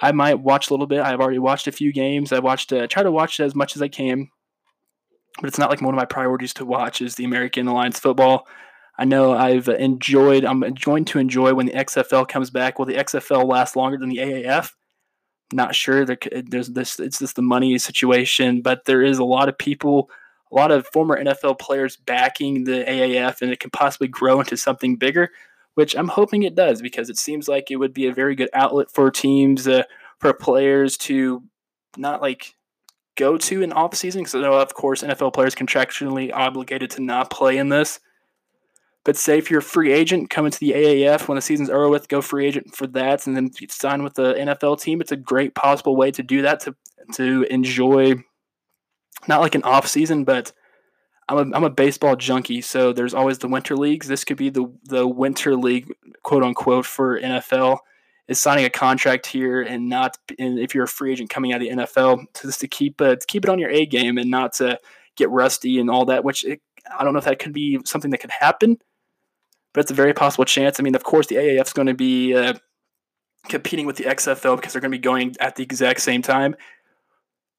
I 0.00 0.12
might 0.12 0.40
watch 0.40 0.70
a 0.70 0.72
little 0.72 0.86
bit. 0.86 1.00
I've 1.00 1.20
already 1.20 1.38
watched 1.38 1.66
a 1.66 1.72
few 1.72 1.92
games. 1.92 2.32
I 2.32 2.38
watched, 2.38 2.72
uh, 2.72 2.86
try 2.86 3.02
to 3.02 3.10
watch 3.10 3.40
as 3.40 3.54
much 3.54 3.76
as 3.76 3.82
I 3.82 3.88
can 3.88 4.30
but 5.40 5.48
it's 5.48 5.58
not 5.58 5.70
like 5.70 5.80
one 5.80 5.94
of 5.94 5.98
my 5.98 6.04
priorities 6.04 6.54
to 6.54 6.64
watch 6.64 7.02
is 7.02 7.14
the 7.14 7.24
American 7.24 7.68
Alliance 7.68 7.98
football. 7.98 8.46
I 8.98 9.04
know 9.04 9.34
I've 9.34 9.68
enjoyed, 9.68 10.44
I'm 10.44 10.60
going 10.82 11.04
to 11.06 11.18
enjoy 11.18 11.52
when 11.52 11.66
the 11.66 11.72
XFL 11.72 12.26
comes 12.26 12.50
back. 12.50 12.78
Will 12.78 12.86
the 12.86 12.94
XFL 12.94 13.46
last 13.46 13.76
longer 13.76 13.98
than 13.98 14.08
the 14.08 14.18
AAF? 14.18 14.72
Not 15.52 15.74
sure. 15.74 16.06
There, 16.06 16.18
there's 16.44 16.68
this, 16.68 16.98
it's 16.98 17.18
just 17.18 17.36
the 17.36 17.42
money 17.42 17.76
situation, 17.78 18.62
but 18.62 18.86
there 18.86 19.02
is 19.02 19.18
a 19.18 19.24
lot 19.24 19.50
of 19.50 19.58
people, 19.58 20.10
a 20.50 20.54
lot 20.54 20.72
of 20.72 20.86
former 20.86 21.22
NFL 21.22 21.58
players 21.58 21.96
backing 21.96 22.64
the 22.64 22.84
AAF, 22.84 23.42
and 23.42 23.52
it 23.52 23.60
can 23.60 23.70
possibly 23.70 24.08
grow 24.08 24.40
into 24.40 24.56
something 24.56 24.96
bigger, 24.96 25.30
which 25.76 25.94
I'm 25.94 26.08
hoping 26.08 26.42
it 26.42 26.54
does 26.54 26.80
because 26.80 27.10
it 27.10 27.18
seems 27.18 27.48
like 27.48 27.70
it 27.70 27.76
would 27.76 27.92
be 27.92 28.06
a 28.06 28.14
very 28.14 28.34
good 28.34 28.48
outlet 28.54 28.90
for 28.90 29.10
teams, 29.10 29.68
uh, 29.68 29.82
for 30.18 30.32
players 30.32 30.96
to 30.96 31.42
not 31.98 32.22
like 32.22 32.54
go 33.14 33.36
to 33.36 33.60
in 33.60 33.72
off 33.72 33.94
season 33.94 34.22
because 34.22 34.34
I 34.34 34.40
know, 34.40 34.54
of 34.54 34.72
course, 34.72 35.02
NFL 35.02 35.34
players 35.34 35.54
contractually 35.54 36.32
obligated 36.32 36.90
to 36.92 37.02
not 37.02 37.28
play 37.28 37.58
in 37.58 37.68
this. 37.68 38.00
But 39.04 39.18
say 39.18 39.36
if 39.36 39.50
you're 39.50 39.60
a 39.60 39.62
free 39.62 39.92
agent 39.92 40.30
coming 40.30 40.50
to 40.50 40.58
the 40.58 40.72
AAF 40.72 41.28
when 41.28 41.36
the 41.36 41.42
season's 41.42 41.68
over 41.68 41.90
with, 41.90 42.08
go 42.08 42.22
free 42.22 42.46
agent 42.46 42.74
for 42.74 42.86
that, 42.88 43.26
and 43.26 43.36
then 43.36 43.50
sign 43.68 44.02
with 44.02 44.14
the 44.14 44.32
NFL 44.32 44.80
team. 44.80 45.02
It's 45.02 45.12
a 45.12 45.16
great 45.16 45.54
possible 45.54 45.94
way 45.94 46.10
to 46.12 46.22
do 46.22 46.40
that 46.42 46.60
to 46.60 46.74
to 47.16 47.46
enjoy, 47.50 48.14
not 49.28 49.42
like 49.42 49.54
an 49.54 49.62
off 49.62 49.86
season, 49.86 50.24
but 50.24 50.52
I'm 51.28 51.52
a, 51.52 51.56
I'm 51.56 51.64
a 51.64 51.70
baseball 51.70 52.16
junkie, 52.16 52.60
so 52.60 52.92
there's 52.92 53.14
always 53.14 53.38
the 53.38 53.48
winter 53.48 53.76
leagues. 53.76 54.06
This 54.06 54.24
could 54.24 54.36
be 54.36 54.50
the 54.50 54.70
the 54.84 55.06
winter 55.06 55.56
league, 55.56 55.92
quote 56.22 56.42
unquote, 56.42 56.86
for 56.86 57.20
NFL 57.20 57.78
is 58.28 58.40
signing 58.40 58.64
a 58.64 58.70
contract 58.70 59.26
here 59.26 59.62
and 59.62 59.88
not 59.88 60.18
and 60.38 60.58
if 60.58 60.74
you're 60.74 60.84
a 60.84 60.88
free 60.88 61.12
agent 61.12 61.30
coming 61.30 61.52
out 61.52 61.62
of 61.62 61.68
the 61.68 61.74
NFL 61.74 62.24
to 62.34 62.42
just 62.46 62.60
to 62.60 62.68
keep 62.68 63.00
uh, 63.00 63.16
to 63.16 63.26
keep 63.26 63.44
it 63.44 63.50
on 63.50 63.58
your 63.58 63.70
A 63.70 63.86
game 63.86 64.18
and 64.18 64.30
not 64.30 64.52
to 64.54 64.78
get 65.16 65.30
rusty 65.30 65.78
and 65.78 65.90
all 65.90 66.04
that. 66.06 66.24
Which 66.24 66.44
it, 66.44 66.60
I 66.96 67.04
don't 67.04 67.12
know 67.12 67.18
if 67.18 67.24
that 67.24 67.38
could 67.38 67.52
be 67.52 67.80
something 67.84 68.10
that 68.10 68.18
could 68.18 68.30
happen, 68.30 68.78
but 69.72 69.80
it's 69.80 69.90
a 69.90 69.94
very 69.94 70.14
possible 70.14 70.44
chance. 70.44 70.78
I 70.78 70.82
mean, 70.82 70.94
of 70.94 71.04
course, 71.04 71.26
the 71.26 71.36
AAF 71.36 71.66
is 71.66 71.72
going 71.72 71.86
to 71.86 71.94
be 71.94 72.34
uh, 72.34 72.54
competing 73.48 73.86
with 73.86 73.96
the 73.96 74.04
XFL 74.04 74.56
because 74.56 74.72
they're 74.72 74.80
going 74.80 74.92
to 74.92 74.98
be 74.98 75.02
going 75.02 75.34
at 75.40 75.56
the 75.56 75.62
exact 75.62 76.00
same 76.00 76.22
time. 76.22 76.56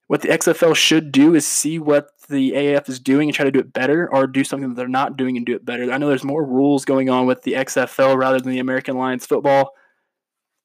What 0.08 0.22
the 0.22 0.28
XFL 0.28 0.74
should 0.74 1.12
do 1.12 1.34
is 1.34 1.46
see 1.46 1.78
what 1.78 2.10
the 2.28 2.52
AAF 2.52 2.88
is 2.88 2.98
doing 2.98 3.28
and 3.28 3.34
try 3.34 3.44
to 3.44 3.50
do 3.50 3.58
it 3.58 3.72
better, 3.72 4.12
or 4.12 4.26
do 4.26 4.42
something 4.42 4.70
that 4.70 4.74
they're 4.74 4.88
not 4.88 5.16
doing 5.16 5.36
and 5.36 5.46
do 5.46 5.54
it 5.54 5.64
better. 5.64 5.90
I 5.92 5.98
know 5.98 6.08
there's 6.08 6.24
more 6.24 6.44
rules 6.44 6.84
going 6.84 7.08
on 7.08 7.26
with 7.26 7.42
the 7.42 7.52
XFL 7.52 8.16
rather 8.16 8.40
than 8.40 8.52
the 8.52 8.58
American 8.58 8.96
Alliance 8.96 9.24
football 9.26 9.72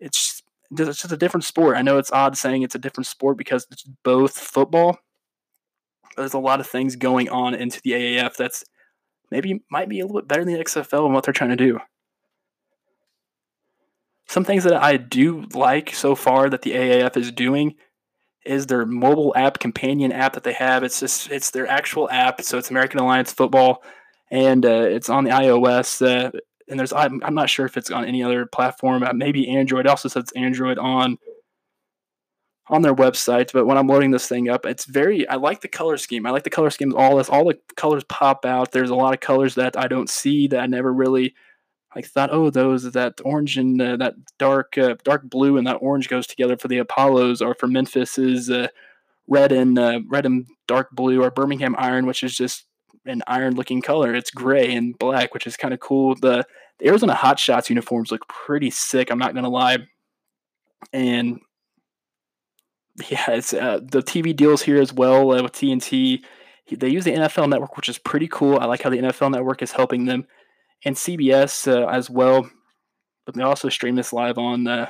it's 0.03 0.43
it's 0.71 1.01
just 1.01 1.11
a 1.11 1.17
different 1.17 1.43
sport. 1.43 1.77
I 1.77 1.81
know 1.81 1.97
it's 1.97 2.11
odd 2.11 2.37
saying 2.37 2.63
it's 2.63 2.75
a 2.75 2.79
different 2.79 3.07
sport 3.07 3.37
because 3.37 3.67
it's 3.71 3.83
both 4.03 4.37
football. 4.37 4.97
there's 6.17 6.33
a 6.33 6.39
lot 6.39 6.59
of 6.59 6.67
things 6.67 6.95
going 6.95 7.29
on 7.29 7.53
into 7.53 7.79
the 7.83 7.91
AAF 7.91 8.35
that's 8.35 8.63
maybe 9.31 9.63
might 9.69 9.89
be 9.89 9.99
a 9.99 10.05
little 10.05 10.21
bit 10.21 10.27
better 10.27 10.43
than 10.43 10.53
the 10.53 10.63
XFL 10.63 11.05
and 11.05 11.13
what 11.13 11.23
they're 11.23 11.33
trying 11.33 11.51
to 11.51 11.55
do. 11.55 11.79
Some 14.27 14.43
things 14.43 14.63
that 14.63 14.81
I 14.81 14.97
do 14.97 15.45
like 15.53 15.93
so 15.93 16.15
far 16.15 16.49
that 16.49 16.63
the 16.63 16.71
AAF 16.71 17.17
is 17.17 17.31
doing 17.31 17.75
is 18.45 18.67
their 18.67 18.85
mobile 18.85 19.33
app 19.35 19.59
companion 19.59 20.11
app 20.11 20.33
that 20.33 20.43
they 20.43 20.53
have. 20.53 20.83
It's 20.83 20.99
just 20.99 21.31
it's 21.31 21.51
their 21.51 21.67
actual 21.67 22.09
app, 22.09 22.41
so 22.41 22.57
it's 22.57 22.69
American 22.69 22.99
Alliance 22.99 23.31
Football, 23.31 23.83
and 24.31 24.65
uh, 24.65 24.69
it's 24.69 25.09
on 25.09 25.23
the 25.23 25.31
iOS. 25.31 26.01
Uh, 26.05 26.31
and 26.67 26.79
there's 26.79 26.93
I'm, 26.93 27.21
I'm 27.23 27.35
not 27.35 27.49
sure 27.49 27.65
if 27.65 27.77
it's 27.77 27.91
on 27.91 28.05
any 28.05 28.23
other 28.23 28.45
platform. 28.45 29.03
Uh, 29.03 29.13
maybe 29.13 29.49
Android. 29.49 29.85
It 29.85 29.89
also 29.89 30.09
says 30.09 30.31
Android 30.35 30.77
on 30.77 31.17
on 32.67 32.81
their 32.81 32.95
website. 32.95 33.51
But 33.53 33.65
when 33.65 33.77
I'm 33.77 33.87
loading 33.87 34.11
this 34.11 34.27
thing 34.27 34.49
up, 34.49 34.65
it's 34.65 34.85
very. 34.85 35.27
I 35.27 35.35
like 35.35 35.61
the 35.61 35.67
color 35.67 35.97
scheme. 35.97 36.25
I 36.25 36.31
like 36.31 36.43
the 36.43 36.49
color 36.49 36.69
schemes. 36.69 36.93
All 36.95 37.17
this, 37.17 37.29
all 37.29 37.45
the 37.45 37.59
colors 37.75 38.03
pop 38.05 38.45
out. 38.45 38.71
There's 38.71 38.89
a 38.89 38.95
lot 38.95 39.13
of 39.13 39.19
colors 39.19 39.55
that 39.55 39.77
I 39.77 39.87
don't 39.87 40.09
see 40.09 40.47
that 40.47 40.59
I 40.59 40.65
never 40.65 40.91
really 40.91 41.35
like 41.95 42.05
thought. 42.05 42.29
Oh, 42.31 42.49
those 42.49 42.91
that 42.91 43.19
orange 43.23 43.57
and 43.57 43.81
uh, 43.81 43.97
that 43.97 44.15
dark 44.37 44.77
uh, 44.77 44.95
dark 45.03 45.29
blue 45.29 45.57
and 45.57 45.67
that 45.67 45.77
orange 45.81 46.09
goes 46.09 46.27
together 46.27 46.57
for 46.57 46.67
the 46.67 46.77
Apollos, 46.77 47.41
or 47.41 47.53
for 47.53 47.67
Memphis 47.67 48.17
is 48.17 48.49
uh, 48.49 48.67
red 49.27 49.51
and 49.51 49.77
uh, 49.77 49.99
red 50.09 50.25
and 50.25 50.45
dark 50.67 50.91
blue, 50.91 51.23
or 51.23 51.31
Birmingham 51.31 51.75
Iron, 51.77 52.05
which 52.05 52.23
is 52.23 52.35
just 52.35 52.65
an 53.05 53.21
iron 53.27 53.55
looking 53.55 53.81
color. 53.81 54.13
It's 54.13 54.31
gray 54.31 54.73
and 54.73 54.97
black, 54.97 55.33
which 55.33 55.47
is 55.47 55.57
kind 55.57 55.73
of 55.73 55.79
cool. 55.79 56.15
The, 56.15 56.45
the 56.79 56.87
Arizona 56.87 57.13
Hot 57.13 57.39
Shots 57.39 57.69
uniforms 57.69 58.11
look 58.11 58.27
pretty 58.27 58.69
sick. 58.69 59.09
I'm 59.11 59.19
not 59.19 59.35
gonna 59.35 59.49
lie. 59.49 59.79
And 60.91 61.39
yeah, 63.09 63.31
it's 63.31 63.53
uh, 63.53 63.79
the 63.83 64.01
TV 64.01 64.35
deals 64.35 64.61
here 64.61 64.81
as 64.81 64.93
well 64.93 65.31
uh, 65.31 65.43
with 65.43 65.53
TNT. 65.53 66.23
They 66.71 66.89
use 66.89 67.03
the 67.03 67.11
NFL 67.11 67.49
Network, 67.49 67.75
which 67.75 67.89
is 67.89 67.97
pretty 67.97 68.27
cool. 68.27 68.59
I 68.59 68.65
like 68.65 68.81
how 68.81 68.89
the 68.89 68.99
NFL 68.99 69.31
Network 69.31 69.61
is 69.61 69.73
helping 69.73 70.05
them, 70.05 70.25
and 70.85 70.95
CBS 70.95 71.71
uh, 71.71 71.87
as 71.87 72.09
well. 72.09 72.49
But 73.25 73.35
they 73.35 73.43
also 73.43 73.69
stream 73.69 73.95
this 73.95 74.13
live 74.13 74.37
on 74.37 74.67
uh, 74.67 74.89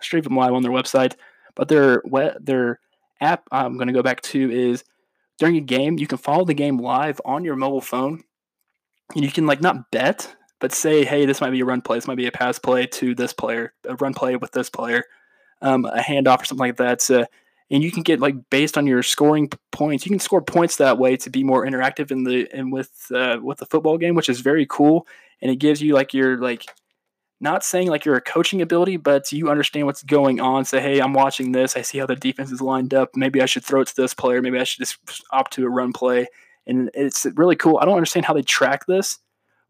stream 0.00 0.22
them 0.22 0.36
live 0.36 0.52
on 0.52 0.62
their 0.62 0.72
website. 0.72 1.14
But 1.54 1.68
their 1.68 2.02
their 2.40 2.80
app 3.20 3.44
I'm 3.52 3.76
going 3.76 3.88
to 3.88 3.92
go 3.92 4.02
back 4.02 4.20
to 4.22 4.50
is 4.50 4.84
during 5.38 5.56
a 5.56 5.60
game, 5.60 5.98
you 5.98 6.06
can 6.06 6.18
follow 6.18 6.44
the 6.44 6.54
game 6.54 6.78
live 6.78 7.20
on 7.24 7.44
your 7.44 7.56
mobile 7.56 7.80
phone. 7.80 8.22
And 9.14 9.24
you 9.24 9.30
can 9.30 9.46
like 9.46 9.60
not 9.60 9.90
bet, 9.90 10.34
but 10.60 10.72
say, 10.72 11.04
hey, 11.04 11.26
this 11.26 11.40
might 11.40 11.50
be 11.50 11.60
a 11.60 11.64
run 11.64 11.82
play, 11.82 11.98
this 11.98 12.06
might 12.06 12.16
be 12.16 12.26
a 12.26 12.32
pass 12.32 12.58
play 12.58 12.86
to 12.86 13.14
this 13.14 13.32
player, 13.32 13.74
a 13.86 13.96
run 13.96 14.14
play 14.14 14.36
with 14.36 14.52
this 14.52 14.70
player, 14.70 15.04
um, 15.60 15.84
a 15.84 15.98
handoff 15.98 16.42
or 16.42 16.44
something 16.46 16.66
like 16.66 16.76
that. 16.78 17.02
So, 17.02 17.26
and 17.70 17.82
you 17.82 17.90
can 17.90 18.02
get 18.02 18.20
like 18.20 18.36
based 18.50 18.78
on 18.78 18.86
your 18.86 19.02
scoring 19.02 19.50
points, 19.72 20.06
you 20.06 20.10
can 20.10 20.20
score 20.20 20.40
points 20.40 20.76
that 20.76 20.98
way 20.98 21.16
to 21.18 21.30
be 21.30 21.44
more 21.44 21.66
interactive 21.66 22.10
in 22.10 22.24
the 22.24 22.48
and 22.52 22.72
with 22.72 23.10
uh, 23.14 23.38
with 23.42 23.58
the 23.58 23.66
football 23.66 23.98
game, 23.98 24.14
which 24.14 24.28
is 24.28 24.40
very 24.40 24.66
cool. 24.66 25.06
And 25.42 25.50
it 25.50 25.56
gives 25.56 25.82
you 25.82 25.94
like 25.94 26.14
your 26.14 26.38
like 26.38 26.66
not 27.40 27.64
saying 27.64 27.88
like 27.88 28.04
you're 28.04 28.16
a 28.16 28.20
coaching 28.20 28.62
ability, 28.62 28.96
but 28.96 29.30
you 29.32 29.50
understand 29.50 29.86
what's 29.86 30.02
going 30.02 30.40
on. 30.40 30.64
Say, 30.64 30.80
hey, 30.80 31.00
I'm 31.00 31.12
watching 31.12 31.52
this. 31.52 31.76
I 31.76 31.82
see 31.82 31.98
how 31.98 32.06
the 32.06 32.16
defense 32.16 32.50
is 32.50 32.62
lined 32.62 32.94
up. 32.94 33.10
Maybe 33.16 33.42
I 33.42 33.46
should 33.46 33.64
throw 33.64 33.82
it 33.82 33.88
to 33.88 33.96
this 33.96 34.14
player. 34.14 34.40
Maybe 34.40 34.58
I 34.58 34.64
should 34.64 34.78
just 34.78 34.98
opt 35.30 35.52
to 35.54 35.66
a 35.66 35.68
run 35.68 35.92
play. 35.92 36.28
And 36.66 36.90
it's 36.94 37.26
really 37.34 37.56
cool. 37.56 37.78
I 37.78 37.84
don't 37.84 37.96
understand 37.96 38.24
how 38.24 38.32
they 38.32 38.42
track 38.42 38.86
this, 38.86 39.18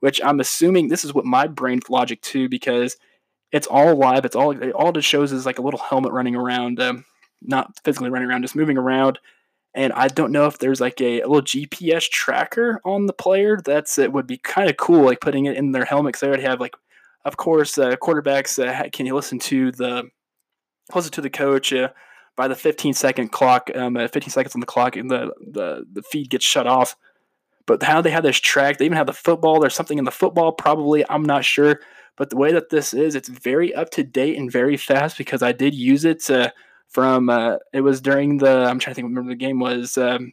which 0.00 0.20
I'm 0.22 0.38
assuming 0.38 0.88
this 0.88 1.04
is 1.04 1.14
what 1.14 1.24
my 1.24 1.48
brain 1.48 1.80
logic 1.88 2.20
too, 2.20 2.48
because 2.48 2.96
It's 3.52 3.68
all 3.68 3.94
live. 3.94 4.24
It's 4.24 4.34
all 4.34 4.50
it 4.50 4.72
all 4.72 4.96
it 4.98 5.04
shows 5.04 5.30
is 5.30 5.46
like 5.46 5.60
a 5.60 5.62
little 5.62 5.78
helmet 5.78 6.10
running 6.12 6.34
around, 6.34 6.80
um, 6.80 7.04
not 7.40 7.78
physically 7.84 8.10
running 8.10 8.28
around, 8.28 8.42
just 8.42 8.56
moving 8.56 8.76
around. 8.76 9.20
And 9.74 9.92
I 9.92 10.08
don't 10.08 10.32
know 10.32 10.46
if 10.46 10.58
there's 10.58 10.80
like 10.80 11.00
a, 11.00 11.20
a 11.20 11.26
little 11.26 11.42
GPS 11.42 12.08
tracker 12.08 12.80
on 12.84 13.06
the 13.06 13.12
player. 13.12 13.60
That's 13.64 13.98
it 13.98 14.12
would 14.12 14.26
be 14.26 14.38
kind 14.38 14.70
of 14.70 14.76
cool, 14.76 15.04
like 15.04 15.20
putting 15.20 15.46
it 15.46 15.56
in 15.56 15.72
their 15.72 15.84
helmet 15.84 16.12
because 16.12 16.20
they 16.20 16.28
already 16.28 16.44
have 16.44 16.60
like, 16.60 16.74
of 17.24 17.36
course, 17.36 17.76
uh, 17.76 17.96
quarterbacks. 17.96 18.62
Uh, 18.62 18.88
can 18.90 19.06
you 19.06 19.14
listen 19.14 19.38
to 19.40 19.72
the 19.72 20.04
listen 20.94 21.12
to 21.12 21.20
the 21.20 21.30
coach? 21.30 21.72
Uh, 21.72 21.88
by 22.36 22.48
the 22.48 22.56
15 22.56 22.94
second 22.94 23.28
clock, 23.28 23.70
um, 23.74 23.94
15 23.94 24.30
seconds 24.30 24.54
on 24.54 24.60
the 24.60 24.66
clock, 24.66 24.96
and 24.96 25.10
the, 25.10 25.32
the 25.40 25.86
the 25.92 26.02
feed 26.02 26.30
gets 26.30 26.44
shut 26.44 26.66
off. 26.66 26.96
But 27.66 27.82
how 27.82 28.00
they 28.00 28.10
have 28.10 28.24
this 28.24 28.40
track, 28.40 28.78
they 28.78 28.84
even 28.84 28.96
have 28.96 29.06
the 29.06 29.12
football. 29.12 29.60
There's 29.60 29.74
something 29.74 29.98
in 29.98 30.04
the 30.04 30.10
football, 30.10 30.52
probably. 30.52 31.08
I'm 31.08 31.22
not 31.22 31.44
sure. 31.44 31.80
But 32.16 32.30
the 32.30 32.36
way 32.36 32.52
that 32.52 32.70
this 32.70 32.92
is, 32.92 33.14
it's 33.14 33.28
very 33.28 33.74
up 33.74 33.90
to 33.90 34.04
date 34.04 34.36
and 34.36 34.50
very 34.50 34.76
fast 34.76 35.16
because 35.18 35.42
I 35.42 35.52
did 35.52 35.74
use 35.74 36.04
it 36.04 36.28
uh, 36.30 36.50
from, 36.94 37.28
uh, 37.28 37.56
it 37.72 37.80
was 37.80 38.00
during 38.00 38.38
the, 38.38 38.48
I'm 38.48 38.78
trying 38.78 38.92
to 38.92 38.94
think, 38.94 39.08
remember 39.08 39.30
the 39.30 39.36
game 39.36 39.58
was, 39.58 39.98
um, 39.98 40.32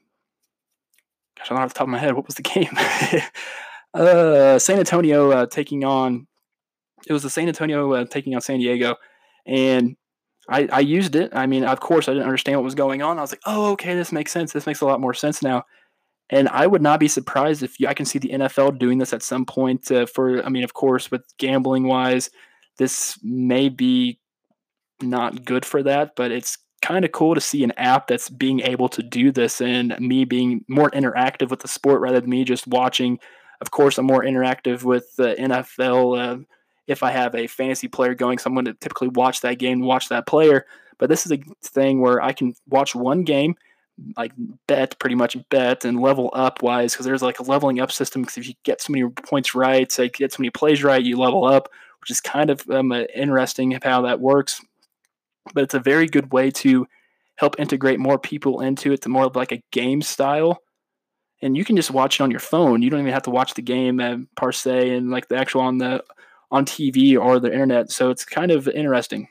gosh, 1.35 1.47
I 1.47 1.49
don't 1.49 1.57
know 1.57 1.63
off 1.63 1.73
the 1.73 1.77
top 1.79 1.87
of 1.87 1.89
my 1.89 1.97
head. 1.97 2.13
What 2.13 2.27
was 2.27 2.35
the 2.35 2.41
game? 2.43 2.69
uh, 3.95 4.59
San 4.59 4.77
Antonio 4.77 5.31
uh, 5.31 5.45
taking 5.47 5.83
on, 5.83 6.27
it 7.07 7.13
was 7.13 7.23
the 7.23 7.31
San 7.31 7.47
Antonio 7.47 7.91
uh, 7.93 8.05
taking 8.05 8.35
on 8.35 8.41
San 8.41 8.59
Diego. 8.59 8.95
And 9.47 9.97
I, 10.47 10.69
I 10.71 10.79
used 10.81 11.15
it. 11.15 11.31
I 11.33 11.47
mean, 11.47 11.63
of 11.63 11.79
course, 11.79 12.07
I 12.07 12.13
didn't 12.13 12.25
understand 12.25 12.57
what 12.57 12.63
was 12.63 12.75
going 12.75 13.01
on. 13.01 13.17
I 13.17 13.21
was 13.21 13.31
like, 13.31 13.41
oh, 13.47 13.71
okay, 13.71 13.95
this 13.95 14.11
makes 14.11 14.31
sense. 14.31 14.53
This 14.53 14.67
makes 14.67 14.81
a 14.81 14.85
lot 14.85 15.01
more 15.01 15.15
sense 15.15 15.41
now. 15.41 15.65
And 16.29 16.47
I 16.49 16.67
would 16.67 16.83
not 16.83 16.99
be 16.99 17.07
surprised 17.07 17.63
if 17.63 17.79
you, 17.79 17.87
I 17.87 17.95
can 17.95 18.05
see 18.05 18.19
the 18.19 18.29
NFL 18.29 18.77
doing 18.77 18.99
this 18.99 19.13
at 19.13 19.23
some 19.23 19.45
point. 19.45 19.91
Uh, 19.91 20.05
for 20.05 20.45
I 20.45 20.49
mean, 20.49 20.63
of 20.63 20.75
course, 20.75 21.09
with 21.09 21.23
gambling 21.39 21.87
wise, 21.87 22.29
this 22.77 23.19
may 23.23 23.67
be 23.67 24.20
not 25.01 25.45
good 25.45 25.65
for 25.65 25.83
that, 25.83 26.15
but 26.15 26.31
it's 26.31 26.57
kind 26.81 27.05
of 27.05 27.11
cool 27.11 27.35
to 27.35 27.41
see 27.41 27.63
an 27.63 27.71
app 27.77 28.07
that's 28.07 28.29
being 28.29 28.59
able 28.61 28.89
to 28.89 29.03
do 29.03 29.31
this 29.31 29.61
and 29.61 29.95
me 29.99 30.25
being 30.25 30.65
more 30.67 30.89
interactive 30.91 31.49
with 31.49 31.59
the 31.59 31.67
sport 31.67 32.01
rather 32.01 32.19
than 32.19 32.29
me 32.29 32.43
just 32.43 32.67
watching. 32.67 33.19
Of 33.61 33.71
course, 33.71 33.97
I'm 33.97 34.05
more 34.05 34.23
interactive 34.23 34.83
with 34.83 35.15
the 35.15 35.35
NFL. 35.35 36.19
Uh, 36.19 36.43
if 36.87 37.03
I 37.03 37.11
have 37.11 37.35
a 37.35 37.47
fantasy 37.47 37.87
player 37.87 38.15
going, 38.15 38.39
so 38.39 38.47
I'm 38.47 38.55
going 38.55 38.65
to 38.65 38.73
typically 38.73 39.09
watch 39.09 39.41
that 39.41 39.59
game, 39.59 39.81
watch 39.81 40.09
that 40.09 40.25
player. 40.25 40.65
But 40.97 41.09
this 41.09 41.25
is 41.25 41.31
a 41.31 41.39
thing 41.63 42.01
where 42.01 42.21
I 42.21 42.33
can 42.33 42.55
watch 42.67 42.95
one 42.95 43.23
game 43.23 43.55
like 44.17 44.31
bet 44.67 44.97
pretty 44.99 45.15
much 45.15 45.37
bet 45.49 45.85
and 45.85 46.01
level 46.01 46.29
up 46.33 46.61
wise 46.63 46.93
because 46.93 47.05
there's 47.05 47.21
like 47.21 47.39
a 47.39 47.43
leveling 47.43 47.79
up 47.79 47.91
system 47.91 48.21
because 48.21 48.37
if 48.37 48.47
you 48.47 48.53
get 48.63 48.81
so 48.81 48.91
many 48.91 49.07
points 49.09 49.53
right 49.53 49.91
so 49.91 50.03
you 50.03 50.09
get 50.09 50.31
so 50.31 50.37
many 50.39 50.49
plays 50.49 50.83
right 50.83 51.03
you 51.03 51.17
level 51.17 51.45
up 51.45 51.69
which 51.99 52.09
is 52.09 52.21
kind 52.21 52.49
of 52.49 52.67
um, 52.69 52.91
uh, 52.91 53.03
interesting 53.13 53.77
how 53.83 54.01
that 54.01 54.19
works 54.19 54.61
but 55.53 55.63
it's 55.63 55.73
a 55.73 55.79
very 55.79 56.07
good 56.07 56.31
way 56.31 56.51
to 56.51 56.87
help 57.35 57.59
integrate 57.59 57.99
more 57.99 58.19
people 58.19 58.61
into 58.61 58.91
it 58.91 59.01
to 59.01 59.09
more 59.09 59.25
of 59.25 59.35
like 59.35 59.51
a 59.51 59.63
game 59.71 60.01
style. 60.01 60.61
And 61.41 61.57
you 61.57 61.65
can 61.65 61.75
just 61.75 61.91
watch 61.91 62.19
it 62.19 62.23
on 62.23 62.29
your 62.29 62.39
phone. 62.39 62.81
You 62.81 62.89
don't 62.89 62.99
even 62.99 63.13
have 63.13 63.23
to 63.23 63.31
watch 63.31 63.55
the 63.55 63.63
game 63.63 63.99
uh, 63.99 64.17
per 64.35 64.51
se 64.51 64.95
and 64.95 65.09
like 65.09 65.27
the 65.27 65.37
actual 65.37 65.61
on 65.61 65.79
the 65.79 66.03
on 66.51 66.65
tv 66.65 67.17
or 67.19 67.39
the 67.39 67.51
internet. 67.51 67.91
So 67.91 68.09
it's 68.11 68.25
kind 68.25 68.51
of 68.51 68.67
interesting. 68.67 69.27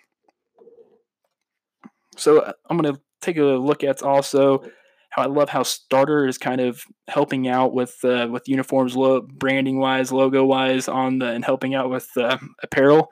So 2.17 2.41
uh, 2.41 2.53
i'm 2.69 2.77
going 2.77 2.95
to 2.95 3.01
take 3.21 3.37
a 3.37 3.43
look 3.43 3.85
at 3.85 4.03
also 4.03 4.63
how 5.11 5.23
I 5.23 5.27
love 5.27 5.49
how 5.49 5.65
Starter 5.65 6.27
is 6.27 6.39
kind 6.39 6.61
of 6.61 6.85
helping 7.09 7.49
out 7.49 7.75
with 7.75 7.99
uh, 8.05 8.29
with 8.31 8.49
uniforms, 8.49 8.97
lo- 8.97 9.21
branding 9.21 9.79
wise, 9.79 10.13
logo 10.13 10.45
wise, 10.45 10.89
on 10.89 11.19
the 11.19 11.27
and 11.27 11.45
helping 11.45 11.75
out 11.75 11.91
with 11.91 12.09
uh, 12.17 12.39
apparel. 12.63 13.11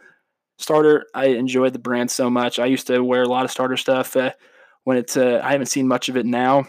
Starter, 0.58 1.06
I 1.14 1.26
enjoy 1.26 1.70
the 1.70 1.78
brand 1.78 2.10
so 2.10 2.28
much. 2.28 2.58
I 2.58 2.66
used 2.66 2.88
to 2.88 3.02
wear 3.02 3.22
a 3.22 3.28
lot 3.28 3.44
of 3.44 3.50
Starter 3.50 3.76
stuff 3.76 4.16
uh, 4.16 4.32
when 4.84 4.96
it's. 4.96 5.16
Uh, 5.16 5.40
I 5.42 5.52
haven't 5.52 5.66
seen 5.66 5.88
much 5.88 6.08
of 6.08 6.16
it 6.16 6.26
now, 6.26 6.66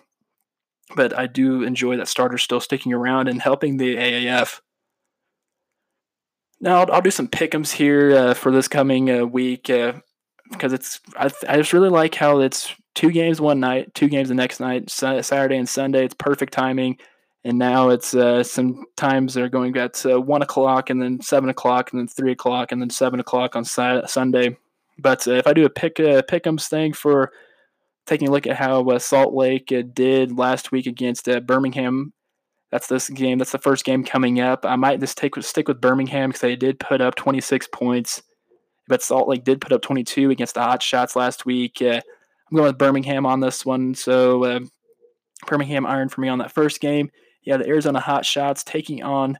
but 0.95 1.17
I 1.17 1.27
do 1.27 1.63
enjoy 1.63 1.97
that 1.97 2.07
Starter 2.07 2.37
still 2.37 2.59
sticking 2.59 2.93
around 2.93 3.27
and 3.27 3.41
helping 3.41 3.77
the 3.77 3.95
AAF. 3.95 4.61
Now 6.61 6.81
I'll, 6.81 6.91
I'll 6.93 7.01
do 7.01 7.11
some 7.11 7.27
pickums 7.27 7.71
here 7.71 8.15
uh, 8.15 8.33
for 8.33 8.51
this 8.51 8.67
coming 8.67 9.09
uh, 9.09 9.25
week 9.25 9.71
because 10.51 10.73
it's 10.73 10.99
I, 11.15 11.31
I 11.47 11.57
just 11.57 11.73
really 11.73 11.89
like 11.89 12.15
how 12.15 12.39
it's 12.39 12.75
two 12.95 13.11
games 13.11 13.41
one 13.41 13.59
night, 13.59 13.93
two 13.95 14.09
games 14.09 14.29
the 14.29 14.35
next 14.35 14.59
night, 14.59 14.89
Saturday 14.89 15.57
and 15.57 15.69
Sunday. 15.69 16.05
It's 16.05 16.13
perfect 16.13 16.53
timing. 16.53 16.97
And 17.45 17.57
now 17.57 17.89
it's 17.89 18.13
uh, 18.13 18.43
some 18.43 18.85
times 18.97 19.33
they're 19.33 19.49
going 19.49 19.75
at 19.77 20.05
uh, 20.05 20.19
one 20.19 20.41
o'clock 20.41 20.89
and 20.89 21.01
then 21.01 21.21
seven 21.21 21.49
o'clock 21.49 21.91
and 21.91 21.99
then 21.99 22.07
three 22.07 22.33
o'clock 22.33 22.71
and 22.71 22.81
then 22.81 22.89
seven 22.89 23.19
o'clock 23.19 23.55
on 23.55 23.63
sa- 23.63 24.05
Sunday. 24.05 24.57
But 24.97 25.25
uh, 25.27 25.35
if 25.35 25.47
I 25.47 25.53
do 25.53 25.65
a 25.65 25.69
pick 25.69 25.99
uh, 25.99 26.21
pick'ems 26.23 26.67
thing 26.67 26.91
for 26.91 27.31
taking 28.05 28.27
a 28.27 28.31
look 28.31 28.45
at 28.45 28.57
how 28.57 28.83
uh, 28.89 28.99
Salt 28.99 29.33
Lake 29.33 29.71
uh, 29.71 29.83
did 29.93 30.37
last 30.37 30.73
week 30.73 30.85
against 30.85 31.29
uh, 31.29 31.39
Birmingham, 31.39 32.11
that's 32.71 32.87
this 32.87 33.09
game. 33.09 33.37
That's 33.37 33.53
the 33.53 33.57
first 33.57 33.85
game 33.85 34.03
coming 34.03 34.41
up. 34.41 34.65
I 34.65 34.75
might 34.75 34.99
just 34.99 35.17
take 35.17 35.41
stick 35.41 35.69
with 35.69 35.79
Birmingham 35.79 36.29
because 36.29 36.41
they 36.41 36.57
did 36.57 36.79
put 36.79 36.99
up 36.99 37.15
26 37.15 37.67
points 37.73 38.21
but 38.89 39.03
Salt 39.03 39.27
Lake 39.29 39.43
did 39.43 39.61
put 39.61 39.71
up 39.71 39.83
22 39.83 40.31
against 40.31 40.55
the 40.55 40.61
Hot 40.61 40.81
Shots 40.81 41.15
last 41.15 41.45
week. 41.45 41.79
I'm 41.79 42.01
going 42.51 42.65
with 42.65 42.79
Birmingham 42.79 43.23
on 43.23 43.39
this 43.39 43.63
one. 43.63 43.93
So 43.93 44.61
Birmingham 45.45 45.85
iron 45.85 46.09
for 46.09 46.21
me 46.21 46.27
on 46.27 46.39
that 46.39 46.51
first 46.51 46.81
game. 46.81 47.11
Yeah, 47.43 47.57
the 47.57 47.67
Arizona 47.67 47.99
Hot 47.99 48.25
Shots 48.25 48.63
taking 48.63 49.03
on 49.03 49.37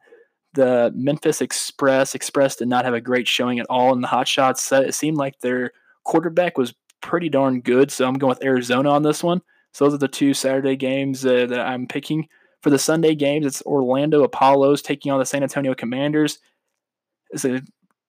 the 0.53 0.91
Memphis 0.95 1.41
Express. 1.41 2.15
Express 2.15 2.55
did 2.55 2.67
not 2.67 2.85
have 2.85 2.93
a 2.93 3.01
great 3.01 3.27
showing 3.27 3.59
at 3.59 3.67
all 3.69 3.93
in 3.93 4.01
the 4.01 4.07
Hot 4.07 4.27
Shots 4.27 4.63
set. 4.63 4.85
It 4.85 4.93
seemed 4.93 5.17
like 5.17 5.39
their 5.39 5.71
quarterback 6.03 6.57
was 6.57 6.73
pretty 7.01 7.29
darn 7.29 7.61
good, 7.61 7.91
so 7.91 8.07
I'm 8.07 8.15
going 8.15 8.29
with 8.29 8.43
Arizona 8.43 8.89
on 8.89 9.03
this 9.03 9.23
one. 9.23 9.41
So 9.73 9.85
those 9.85 9.93
are 9.93 9.99
the 9.99 10.07
two 10.07 10.33
Saturday 10.33 10.75
games 10.75 11.25
uh, 11.25 11.45
that 11.47 11.59
I'm 11.59 11.87
picking. 11.87 12.27
For 12.61 12.69
the 12.69 12.79
Sunday 12.79 13.15
games, 13.15 13.45
it's 13.45 13.61
Orlando 13.61 14.23
Apollos 14.23 14.81
taking 14.81 15.11
on 15.11 15.19
the 15.19 15.25
San 15.25 15.43
Antonio 15.43 15.73
Commanders. 15.73 16.39
It's 17.29 17.45
a, 17.45 17.61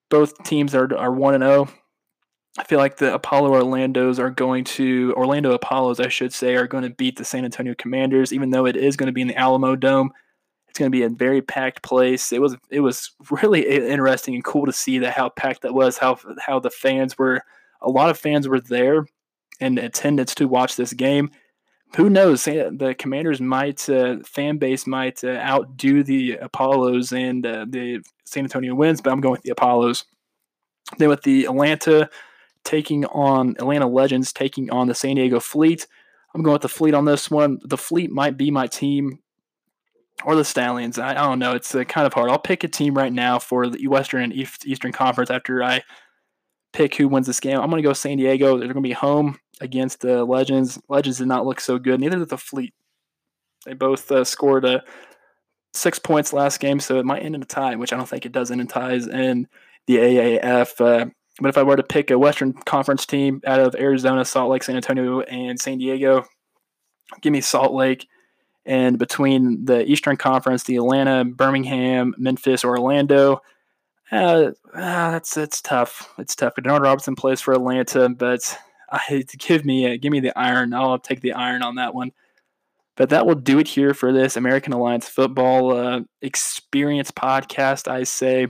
both 0.08 0.42
teams 0.42 0.74
are, 0.74 0.92
are 0.96 1.12
1 1.12 1.34
and 1.34 1.44
0. 1.44 1.68
I 2.58 2.64
feel 2.64 2.78
like 2.78 2.96
the 2.96 3.14
Apollo 3.14 3.52
Orlando's 3.52 4.18
are 4.18 4.30
going 4.30 4.64
to 4.64 5.14
Orlando 5.16 5.52
Apollos, 5.52 6.00
I 6.00 6.08
should 6.08 6.32
say, 6.32 6.56
are 6.56 6.66
going 6.66 6.82
to 6.82 6.90
beat 6.90 7.16
the 7.16 7.24
San 7.24 7.44
Antonio 7.44 7.74
Commanders, 7.74 8.32
even 8.32 8.50
though 8.50 8.66
it 8.66 8.76
is 8.76 8.96
going 8.96 9.06
to 9.06 9.12
be 9.12 9.20
in 9.20 9.28
the 9.28 9.34
Alamodome. 9.34 10.08
It's 10.68 10.78
going 10.78 10.90
to 10.90 10.96
be 10.96 11.02
a 11.02 11.08
very 11.08 11.42
packed 11.42 11.82
place. 11.82 12.32
It 12.32 12.40
was 12.40 12.56
it 12.70 12.80
was 12.80 13.12
really 13.42 13.66
interesting 13.66 14.34
and 14.34 14.44
cool 14.44 14.66
to 14.66 14.72
see 14.72 14.98
that 14.98 15.14
how 15.14 15.28
packed 15.28 15.62
that 15.62 15.74
was, 15.74 15.98
how 15.98 16.18
how 16.40 16.58
the 16.58 16.70
fans 16.70 17.16
were. 17.16 17.42
A 17.82 17.88
lot 17.88 18.10
of 18.10 18.18
fans 18.18 18.46
were 18.46 18.60
there 18.60 19.06
in 19.58 19.78
attendance 19.78 20.34
to 20.34 20.48
watch 20.48 20.76
this 20.76 20.92
game. 20.92 21.30
Who 21.96 22.10
knows? 22.10 22.44
The 22.44 22.94
Commanders 22.98 23.40
might 23.40 23.88
uh, 23.88 24.18
fan 24.24 24.58
base 24.58 24.86
might 24.86 25.24
uh, 25.24 25.38
outdo 25.38 26.02
the 26.02 26.36
Apollos 26.36 27.12
and 27.12 27.44
uh, 27.44 27.66
the 27.68 28.00
San 28.24 28.44
Antonio 28.44 28.74
wins, 28.74 29.00
but 29.00 29.12
I'm 29.12 29.20
going 29.20 29.32
with 29.32 29.42
the 29.42 29.50
Apollos. 29.50 30.04
Then 30.98 31.08
with 31.08 31.22
the 31.22 31.44
Atlanta 31.46 32.10
taking 32.64 33.04
on 33.06 33.56
Atlanta 33.58 33.88
Legends 33.88 34.32
taking 34.32 34.70
on 34.70 34.88
the 34.88 34.94
San 34.94 35.16
Diego 35.16 35.40
Fleet. 35.40 35.86
I'm 36.34 36.42
going 36.42 36.52
with 36.52 36.62
the 36.62 36.68
Fleet 36.68 36.94
on 36.94 37.04
this 37.04 37.30
one. 37.30 37.58
The 37.64 37.78
Fleet 37.78 38.10
might 38.10 38.36
be 38.36 38.50
my 38.50 38.66
team 38.66 39.18
or 40.24 40.36
the 40.36 40.44
Stallions. 40.44 40.98
I, 40.98 41.10
I 41.10 41.26
don't 41.26 41.38
know. 41.38 41.54
It's 41.54 41.74
uh, 41.74 41.84
kind 41.84 42.06
of 42.06 42.14
hard. 42.14 42.30
I'll 42.30 42.38
pick 42.38 42.62
a 42.64 42.68
team 42.68 42.94
right 42.94 43.12
now 43.12 43.38
for 43.38 43.68
the 43.68 43.86
Western 43.88 44.22
and 44.22 44.32
Eastern 44.32 44.92
Conference 44.92 45.30
after 45.30 45.62
I 45.62 45.82
pick 46.72 46.94
who 46.94 47.08
wins 47.08 47.26
this 47.26 47.40
game. 47.40 47.58
I'm 47.58 47.70
going 47.70 47.82
to 47.82 47.88
go 47.88 47.92
San 47.92 48.18
Diego. 48.18 48.58
They're 48.58 48.72
going 48.72 48.82
to 48.82 48.88
be 48.88 48.92
home 48.92 49.38
against 49.60 50.00
the 50.00 50.24
Legends. 50.24 50.78
Legends 50.88 51.18
did 51.18 51.28
not 51.28 51.46
look 51.46 51.60
so 51.60 51.78
good. 51.78 52.00
Neither 52.00 52.18
did 52.18 52.28
the 52.28 52.38
Fleet. 52.38 52.74
They 53.66 53.74
both 53.74 54.10
uh, 54.10 54.24
scored 54.24 54.64
a 54.64 54.82
six 55.74 55.98
points 55.98 56.32
last 56.32 56.60
game, 56.60 56.80
so 56.80 56.98
it 56.98 57.06
might 57.06 57.22
end 57.22 57.34
in 57.34 57.42
a 57.42 57.46
tie, 57.46 57.76
which 57.76 57.92
I 57.92 57.96
don't 57.96 58.08
think 58.08 58.26
it 58.26 58.32
does 58.32 58.50
end 58.50 58.60
in 58.60 58.66
ties 58.66 59.06
in 59.06 59.48
the 59.86 59.96
AAF. 59.96 61.10
Uh, 61.38 61.42
but 61.42 61.48
if 61.48 61.58
I 61.58 61.62
were 61.62 61.76
to 61.76 61.82
pick 61.82 62.10
a 62.10 62.18
Western 62.18 62.52
Conference 62.52 63.06
team 63.06 63.40
out 63.46 63.60
of 63.60 63.74
Arizona, 63.74 64.24
Salt 64.24 64.50
Lake, 64.50 64.62
San 64.62 64.76
Antonio, 64.76 65.20
and 65.20 65.60
San 65.60 65.78
Diego, 65.78 66.24
give 67.20 67.32
me 67.32 67.40
Salt 67.40 67.72
Lake. 67.72 68.06
And 68.66 68.98
between 68.98 69.64
the 69.64 69.84
Eastern 69.90 70.16
Conference, 70.16 70.64
the 70.64 70.76
Atlanta, 70.76 71.24
Birmingham, 71.24 72.14
Memphis, 72.18 72.64
Orlando, 72.64 73.40
uh, 74.12 74.50
uh, 74.74 75.10
that's 75.12 75.36
it's 75.36 75.62
tough. 75.62 76.12
It's 76.18 76.34
tough. 76.34 76.54
Denard 76.56 76.82
Robinson 76.82 77.14
plays 77.14 77.40
for 77.40 77.54
Atlanta, 77.54 78.08
but 78.08 78.58
I, 78.90 79.24
give 79.38 79.64
me 79.64 79.96
give 79.98 80.10
me 80.10 80.20
the 80.20 80.36
iron. 80.38 80.74
I'll 80.74 80.98
take 80.98 81.20
the 81.20 81.32
iron 81.32 81.62
on 81.62 81.76
that 81.76 81.94
one. 81.94 82.12
But 82.96 83.10
that 83.10 83.24
will 83.24 83.36
do 83.36 83.58
it 83.58 83.68
here 83.68 83.94
for 83.94 84.12
this 84.12 84.36
American 84.36 84.72
Alliance 84.72 85.08
Football 85.08 85.76
uh, 85.76 86.00
Experience 86.20 87.10
podcast. 87.10 87.88
I 87.88 88.02
say, 88.02 88.48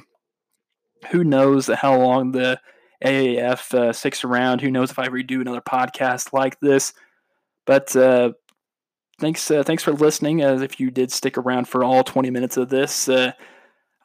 who 1.11 1.25
knows 1.25 1.69
how 1.69 1.99
long 1.99 2.33
the 2.33 2.61
AAF 3.05 3.75
uh, 3.75 3.93
sticks 3.93 4.25
around? 4.25 4.61
Who 4.61 4.71
knows 4.71 4.91
if 4.91 4.99
I 4.99 5.09
redo 5.09 5.41
another 5.41 5.61
podcast 5.61 6.33
like 6.33 6.61
this? 6.61 6.93
But 7.67 7.95
uh, 7.97 8.33
thanks, 9.21 9.51
uh, 9.51 9.63
thanks 9.63 9.83
for 9.83 9.93
listening. 9.93 10.43
As 10.43 10.63
if 10.63 10.81
you 10.81 10.91
did 10.91 11.11
stick 11.13 11.39
around 11.39 11.69
for 11.69 11.85
all 11.85 12.05
20 12.05 12.31
minutes 12.31 12.57
of 12.57 12.69
this, 12.69 13.09
uh, 13.09 13.33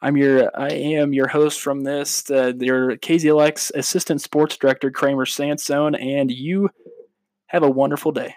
I'm 0.02 0.16
your 0.16 0.50
I 0.58 0.68
am 0.68 1.12
your 1.12 1.28
host 1.28 1.60
from 1.60 1.82
this, 1.82 2.30
uh, 2.30 2.52
your 2.58 2.96
KZLX 2.96 3.72
assistant 3.74 4.20
sports 4.20 4.56
director 4.56 4.90
Kramer 4.90 5.26
Sansone, 5.26 5.94
and 5.94 6.30
you 6.30 6.70
have 7.46 7.62
a 7.62 7.70
wonderful 7.70 8.12
day. 8.12 8.34